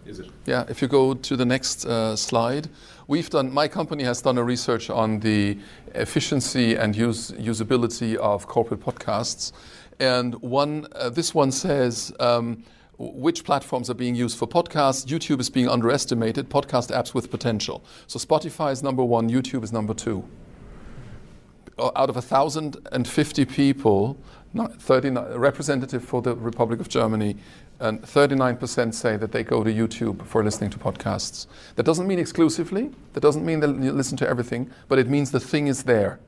Is 0.06 0.20
it? 0.20 0.30
Yeah, 0.46 0.64
if 0.70 0.80
you 0.80 0.88
go 0.88 1.16
to 1.16 1.36
the 1.36 1.46
next 1.46 1.86
uh, 1.86 2.16
slide, 2.16 2.70
we've 3.10 3.30
done, 3.30 3.52
my 3.52 3.68
company 3.68 4.04
has 4.04 4.22
done 4.22 4.38
a 4.38 4.44
research 4.44 4.90
on 4.90 5.20
the 5.20 5.58
efficiency 5.96 6.76
and 6.76 6.96
use, 6.96 7.32
usability 7.32 8.16
of 8.16 8.48
corporate 8.48 8.80
podcasts. 8.80 9.52
And 10.00 10.36
one, 10.36 10.88
uh, 10.96 11.10
this 11.10 11.34
one 11.34 11.52
says, 11.52 12.14
um, 12.20 12.64
which 13.00 13.44
platforms 13.44 13.90
are 13.90 13.96
being 13.96 14.14
used 14.14 14.38
for 14.38 14.48
podcasts. 14.48 15.06
YouTube 15.08 15.40
is 15.40 15.50
being 15.50 15.68
underestimated, 15.68 16.50
podcast 16.50 16.96
apps 16.96 17.14
with 17.14 17.32
potential. 17.32 17.84
So 18.06 18.20
Spotify 18.20 18.72
is 18.72 18.84
number 18.84 19.04
one, 19.04 19.30
YouTube 19.30 19.64
is 19.64 19.74
number 19.74 19.96
two. 19.96 20.24
Out 21.80 22.10
of 22.10 22.16
1,050 22.16 23.46
people, 23.46 24.18
39, 24.54 25.34
representative 25.36 26.04
for 26.04 26.22
the 26.22 26.36
Republic 26.36 26.80
of 26.80 26.90
Germany, 26.90 27.38
and 27.80 28.02
39% 28.02 28.94
say 28.94 29.18
that 29.18 29.32
they 29.32 29.44
go 29.44 29.64
to 29.64 29.72
YouTube 29.72 30.26
for 30.26 30.44
listening 30.44 30.70
to 30.72 30.78
podcasts. 30.78 31.48
That 31.76 31.84
doesn't 31.84 32.08
mean 32.08 32.20
exclusively, 32.20 32.92
that 33.14 33.22
doesn't 33.22 33.46
mean 33.46 33.60
they 33.60 33.68
listen 33.68 34.18
to 34.18 34.28
everything, 34.28 34.70
but 34.88 35.00
it 35.00 35.08
means 35.08 35.32
the 35.32 35.40
thing 35.40 35.68
is 35.68 35.84
there. 35.84 36.20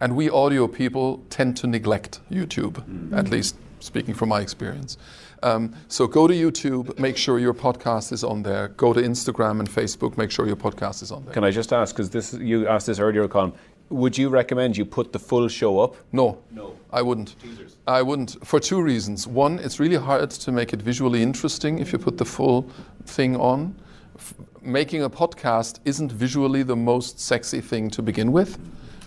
And 0.00 0.14
we 0.14 0.28
audio 0.28 0.68
people 0.68 1.24
tend 1.30 1.56
to 1.58 1.66
neglect 1.66 2.20
YouTube, 2.30 2.74
mm-hmm. 2.74 3.14
at 3.14 3.30
least 3.30 3.56
speaking 3.80 4.14
from 4.14 4.28
my 4.28 4.40
experience. 4.40 4.98
Um, 5.42 5.74
so 5.88 6.06
go 6.06 6.26
to 6.26 6.34
YouTube, 6.34 6.98
make 6.98 7.16
sure 7.16 7.38
your 7.38 7.54
podcast 7.54 8.12
is 8.12 8.24
on 8.24 8.42
there. 8.42 8.68
Go 8.68 8.92
to 8.92 9.00
Instagram 9.00 9.60
and 9.60 9.68
Facebook, 9.68 10.16
make 10.16 10.30
sure 10.30 10.46
your 10.46 10.56
podcast 10.56 11.02
is 11.02 11.12
on 11.12 11.24
there. 11.24 11.34
Can 11.34 11.44
I 11.44 11.50
just 11.50 11.72
ask, 11.72 11.94
because 11.94 12.10
this 12.10 12.32
you 12.34 12.66
asked 12.66 12.86
this 12.86 12.98
earlier, 12.98 13.28
Colin, 13.28 13.52
would 13.88 14.18
you 14.18 14.28
recommend 14.28 14.76
you 14.76 14.84
put 14.84 15.12
the 15.12 15.18
full 15.18 15.48
show 15.48 15.78
up? 15.78 15.96
No. 16.12 16.38
No. 16.50 16.76
I 16.90 17.02
wouldn't. 17.02 17.38
Teasers. 17.40 17.76
I 17.86 18.02
wouldn't 18.02 18.44
for 18.46 18.58
two 18.58 18.80
reasons. 18.82 19.26
One, 19.26 19.58
it's 19.58 19.78
really 19.78 19.96
hard 19.96 20.30
to 20.30 20.52
make 20.52 20.72
it 20.72 20.82
visually 20.82 21.22
interesting 21.22 21.78
if 21.78 21.92
you 21.92 21.98
put 21.98 22.18
the 22.18 22.24
full 22.24 22.68
thing 23.04 23.36
on. 23.36 23.74
F- 24.16 24.34
making 24.62 25.02
a 25.02 25.10
podcast 25.10 25.78
isn't 25.84 26.10
visually 26.10 26.62
the 26.62 26.76
most 26.76 27.20
sexy 27.20 27.60
thing 27.60 27.90
to 27.90 28.02
begin 28.02 28.32
with. 28.32 28.58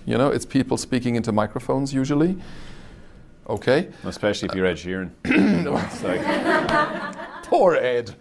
You 0.05 0.17
know, 0.17 0.29
it's 0.29 0.45
people 0.45 0.77
speaking 0.77 1.15
into 1.15 1.31
microphones 1.31 1.93
usually. 1.93 2.37
Okay. 3.47 3.89
Especially 4.03 4.47
if 4.49 4.55
you're 4.55 4.67
Ed 4.67 4.77
Sheeran. 4.77 5.09
like, 6.03 7.43
poor 7.43 7.75
Ed. 7.75 8.15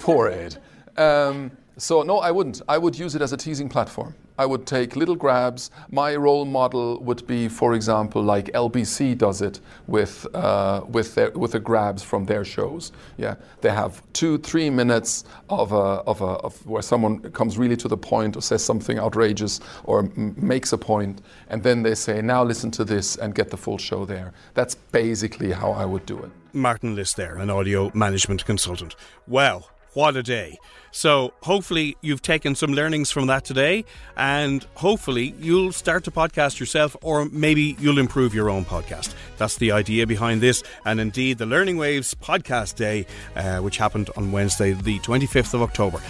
Poor 0.00 0.28
Ed. 0.28 0.58
Um, 0.96 1.50
so 1.76 2.02
no, 2.02 2.18
I 2.18 2.30
wouldn't. 2.30 2.62
I 2.68 2.78
would 2.78 2.98
use 2.98 3.14
it 3.14 3.22
as 3.22 3.32
a 3.32 3.36
teasing 3.36 3.68
platform. 3.68 4.14
I 4.38 4.46
would 4.46 4.66
take 4.66 4.96
little 4.96 5.16
grabs. 5.16 5.70
My 5.90 6.14
role 6.16 6.44
model 6.44 7.00
would 7.00 7.26
be, 7.26 7.48
for 7.48 7.74
example, 7.74 8.22
like 8.22 8.46
LBC 8.52 9.16
does 9.16 9.40
it 9.42 9.60
with 9.86 10.26
uh, 10.34 10.82
with 10.88 11.14
their, 11.14 11.30
with 11.30 11.52
the 11.52 11.60
grabs 11.60 12.02
from 12.02 12.26
their 12.26 12.44
shows. 12.44 12.92
Yeah, 13.16 13.36
they 13.60 13.70
have 13.70 14.02
two, 14.12 14.38
three 14.38 14.70
minutes 14.70 15.24
of 15.48 15.72
a, 15.72 16.02
of 16.06 16.20
a 16.20 16.32
of 16.46 16.66
where 16.66 16.82
someone 16.82 17.18
comes 17.32 17.58
really 17.58 17.76
to 17.76 17.88
the 17.88 17.96
point 17.96 18.36
or 18.36 18.42
says 18.42 18.64
something 18.64 18.98
outrageous 18.98 19.60
or 19.84 20.00
m- 20.00 20.34
makes 20.36 20.72
a 20.72 20.78
point, 20.78 21.22
and 21.48 21.62
then 21.62 21.82
they 21.82 21.94
say, 21.94 22.20
"Now 22.20 22.44
listen 22.44 22.70
to 22.72 22.84
this 22.84 23.16
and 23.16 23.34
get 23.34 23.50
the 23.50 23.56
full 23.56 23.78
show 23.78 24.04
there." 24.04 24.32
That's 24.54 24.74
basically 24.74 25.52
how 25.52 25.72
I 25.72 25.84
would 25.84 26.06
do 26.06 26.18
it. 26.18 26.30
Martin 26.52 26.94
Liss 26.94 27.12
there, 27.12 27.36
an 27.36 27.50
audio 27.50 27.90
management 27.94 28.44
consultant. 28.46 28.96
Well, 29.26 29.70
what 29.96 30.14
a 30.14 30.22
day. 30.22 30.58
So, 30.90 31.32
hopefully, 31.42 31.96
you've 32.02 32.20
taken 32.20 32.54
some 32.54 32.72
learnings 32.72 33.10
from 33.10 33.28
that 33.28 33.46
today, 33.46 33.86
and 34.16 34.64
hopefully, 34.74 35.34
you'll 35.40 35.72
start 35.72 36.04
to 36.04 36.10
podcast 36.10 36.60
yourself, 36.60 36.94
or 37.02 37.24
maybe 37.30 37.76
you'll 37.80 37.98
improve 37.98 38.34
your 38.34 38.50
own 38.50 38.66
podcast. 38.66 39.14
That's 39.38 39.56
the 39.56 39.72
idea 39.72 40.06
behind 40.06 40.42
this, 40.42 40.62
and 40.84 41.00
indeed, 41.00 41.38
the 41.38 41.46
Learning 41.46 41.78
Waves 41.78 42.14
podcast 42.14 42.76
day, 42.76 43.06
uh, 43.34 43.60
which 43.60 43.78
happened 43.78 44.10
on 44.18 44.32
Wednesday, 44.32 44.72
the 44.72 44.98
25th 45.00 45.54
of 45.54 45.62
October 45.62 46.00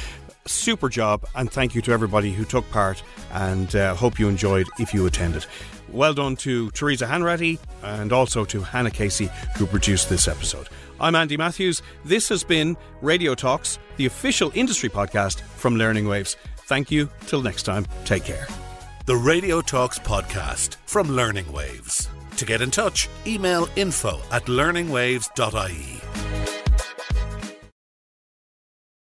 super 0.49 0.88
job 0.88 1.27
and 1.35 1.51
thank 1.51 1.75
you 1.75 1.83
to 1.83 1.90
everybody 1.90 2.33
who 2.33 2.44
took 2.44 2.70
part 2.70 3.03
and 3.33 3.75
uh, 3.75 3.96
hope 3.96 4.16
you 4.16 4.29
enjoyed 4.29 4.64
if 4.79 4.94
you 4.94 5.05
attended 5.05 5.44
well 5.88 6.14
done 6.14 6.37
to 6.37 6.70
Teresa 6.70 7.07
Hanratty 7.07 7.59
and 7.83 8.12
also 8.12 8.44
to 8.46 8.61
Hannah 8.61 8.90
Casey 8.90 9.29
who 9.57 9.66
produced 9.66 10.09
this 10.09 10.29
episode 10.29 10.68
I'm 10.99 11.14
Andy 11.14 11.37
Matthews. 11.37 11.83
This 12.07 12.31
has 12.31 12.42
been 12.42 12.75
Radio 13.03 13.35
Talks, 13.35 13.79
the 13.99 14.07
official 14.07 14.51
industry 14.55 14.88
podcast 14.88 15.42
from 15.42 15.77
Learning 15.77 16.09
Waves. 16.09 16.38
Thank 16.66 16.90
you. 16.90 17.11
Till 17.27 17.42
next 17.42 17.64
time, 17.64 17.87
take 18.07 18.25
care. 18.25 18.46
The 19.05 19.16
Radio 19.16 19.61
Talks 19.61 19.99
podcast 19.99 20.77
from 20.87 21.11
Learning 21.11 21.53
Waves. 21.53 22.09
To 22.38 22.46
get 22.46 22.62
in 22.62 22.70
touch, 22.70 23.11
email 23.27 23.68
info 23.77 24.20
at 24.33 24.46
learningwaves.ie. 24.46 26.56